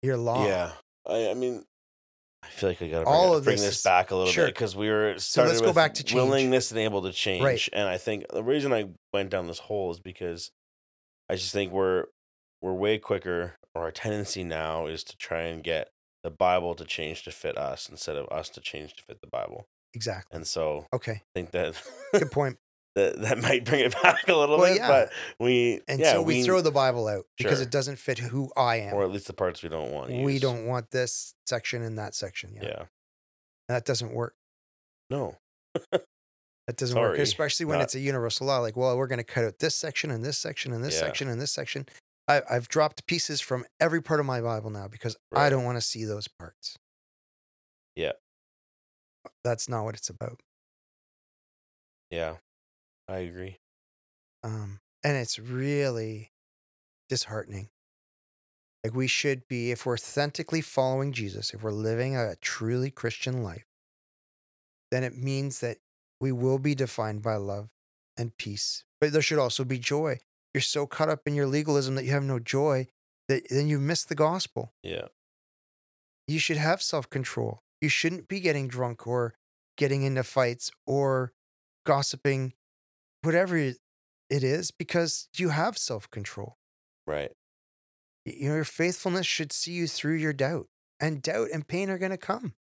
[0.03, 0.45] your law.
[0.45, 0.73] Yeah.
[1.07, 1.65] I, I mean,
[2.43, 4.47] I feel like I got to bring, of bring this this back a little sure.
[4.47, 6.17] bit because we were started let's go with back to change.
[6.17, 7.45] willingness and able to change.
[7.45, 7.69] Right.
[7.73, 10.51] And I think the reason I went down this hole is because
[11.31, 12.07] I just think we're
[12.61, 15.91] we're way quicker, or our tendency now is to try and get
[16.27, 19.29] the Bible to change to fit us instead of us to change to fit the
[19.29, 19.69] Bible.
[19.95, 20.35] Exactly.
[20.37, 21.13] And so Okay.
[21.13, 21.81] I think that
[22.13, 22.59] Good point.
[22.97, 24.89] that that might bring it back a little Well, bit, yeah.
[24.89, 27.63] but we And yeah, so we, throw the Bible out because Sure.
[27.63, 28.95] it doesn't fit who I am.
[28.95, 30.11] or at least the parts we don't want.
[30.11, 30.43] We use.
[30.43, 32.55] don't want this section and that section.
[32.57, 32.65] Yeah.
[32.65, 32.83] Yeah.
[33.69, 34.35] That doesn't work.
[35.11, 35.37] No.
[35.93, 38.59] That doesn't work, especially when not- it's a universal law.
[38.59, 41.01] Like, well, we're going to cut out this section and this section and this Yeah.
[41.07, 41.87] section and this section.
[42.29, 45.77] I, I've dropped pieces from every part of my Bible now because I don't want
[45.77, 46.77] to see those parts.
[47.95, 48.13] Yeah.
[49.45, 50.41] That's not what it's about.
[52.11, 52.37] Yeah.
[53.09, 53.59] I agree.
[54.43, 56.33] Um, and it's really
[57.09, 57.69] disheartening.
[58.83, 63.43] Like we should be, if we're authentically following Jesus, if we're living a truly Christian
[63.43, 63.67] life,
[64.91, 65.79] then it means that
[66.21, 67.69] we will be defined by love
[68.17, 68.85] and peace.
[69.01, 70.21] But there should also be joy.
[70.57, 72.87] You're so caught up in your legalism that you have no joy
[73.29, 74.73] that then you miss the gospel.
[74.83, 75.09] Yeah.
[76.27, 77.63] You should have self control.
[77.83, 79.35] You shouldn't be getting drunk or
[79.77, 81.35] getting into fights or
[81.85, 82.55] gossiping,
[83.21, 83.77] whatever it
[84.31, 86.57] is, because you have self control.
[87.07, 87.33] Right.
[88.25, 91.99] You know, Your faithfulness should see you through your doubt, and doubt and pain are
[91.99, 92.55] going to come.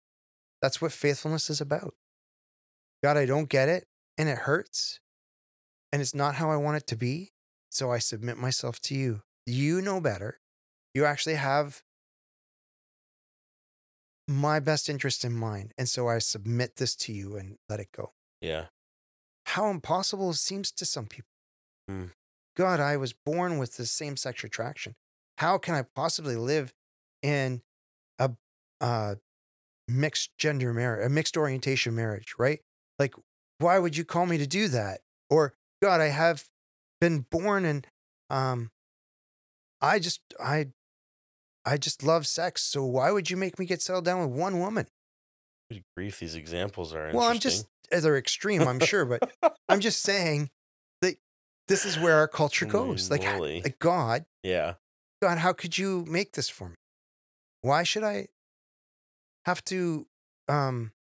[0.61, 1.93] That's what faithfulness is about.
[3.01, 3.87] God, I don't get it,
[4.17, 4.99] and it hurts,
[5.93, 7.31] and it's not how I want it to be.
[7.75, 9.21] So I submit myself to you.
[9.45, 10.39] You know better.
[10.93, 11.83] You actually have
[14.29, 15.73] my best interest in mind.
[15.77, 18.13] And so I submit this to you and let it go.
[18.39, 18.67] Yeah.
[19.47, 21.27] How impossible it seems to some people.
[21.89, 22.05] Hmm.
[22.55, 24.95] God, I was born with the same sex attraction.
[25.39, 26.73] How can I possibly live
[27.21, 27.61] in
[28.19, 28.31] a
[28.79, 29.15] uh,
[29.89, 32.61] mixed gender marriage, a mixed orientation marriage, right?
[32.97, 33.15] Like,
[33.59, 35.01] why would you call me to do that?
[35.29, 36.45] Or, God, I have
[36.99, 37.87] been born and
[38.29, 38.71] um,
[39.81, 40.67] I just, I,
[41.65, 42.63] I just love sex.
[42.63, 44.87] So why would you make me get settled down with one woman?
[45.69, 49.31] Good grief, these examples are Well, I'm just, they're extreme, I'm sure, but
[49.67, 50.49] I'm just saying
[51.01, 51.15] that
[51.67, 53.09] this is where our culture goes.
[53.09, 54.75] Like, like God, yeah.
[55.21, 56.75] God, how could you make this for me?
[57.61, 58.27] Why should I
[59.45, 60.05] have to
[60.47, 60.91] um,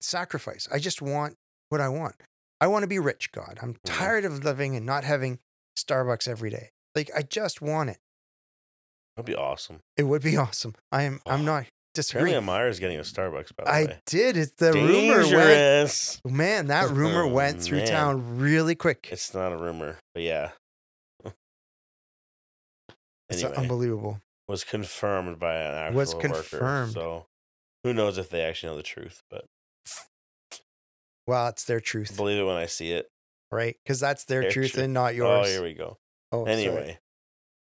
[0.00, 0.68] sacrifice?
[0.72, 1.36] I just want
[1.68, 2.16] what I want.
[2.60, 3.58] I want to be rich, God.
[3.62, 3.78] I'm Mhm.
[3.84, 5.38] tired of living and not having
[5.78, 6.70] Starbucks every day.
[6.94, 7.98] Like I just want it.
[9.16, 9.80] That'd be awesome.
[9.96, 10.74] It would be awesome.
[10.92, 11.20] I am.
[11.26, 12.36] I'm Oh, not Apparently, disagreeing.
[12.42, 13.76] Amira's getting a Starbucks, by the way.
[13.76, 14.02] I way.
[14.06, 14.36] did.
[14.36, 16.20] It's the rumor went.
[16.24, 17.86] Man, that rumor Oh, went through man.
[17.88, 19.08] town really quick.
[19.10, 20.52] It's not a rumor, but yeah.
[23.28, 24.20] It's anyway, unbelievable.
[24.46, 26.28] was confirmed by an actual Was worker.
[26.28, 26.92] confirmed.
[26.94, 27.26] So
[27.84, 29.44] who knows if they actually know the truth, but
[31.28, 33.06] Well, it's their truth, believe it when I see it.
[33.52, 33.76] right?
[33.84, 34.84] Because that's their Their truth truth.
[34.84, 35.46] and not yours.
[35.46, 35.98] Oh, here we go.
[36.32, 36.52] Oh, sorry.
[36.56, 36.98] Anyway,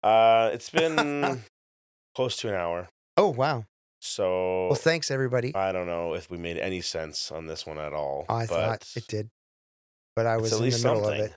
[0.03, 1.43] uh, it's been
[2.15, 2.89] close to an hour.
[3.17, 3.65] Oh, wow.
[3.99, 5.53] So Well, thanks everybody.
[5.55, 8.25] I don't know if we made any sense on this one at all.
[8.27, 9.29] I thought it did,
[10.15, 11.19] but I was at in the middle something.
[11.21, 11.35] of it.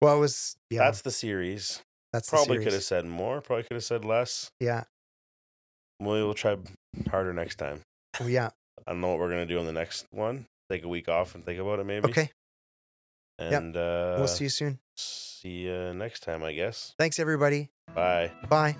[0.00, 0.84] Well, it was yeah.
[0.84, 1.82] That's the series.
[2.12, 3.40] That's Probably could have said more.
[3.40, 4.50] Probably could have said less.
[4.60, 4.84] Yeah,
[5.98, 6.56] We will try
[7.10, 7.80] harder next time.
[8.20, 8.50] well, yeah.
[8.86, 10.46] I don't know what we're gonna do on the next one.
[10.70, 12.08] Take a week off and think about it, maybe.
[12.08, 12.30] Okay,
[13.38, 14.78] And uh, we'll see you soon.
[14.94, 16.94] See you next time, I guess.
[16.96, 17.70] Thanks everybody.
[17.92, 18.30] Bye.
[18.48, 18.76] Bye.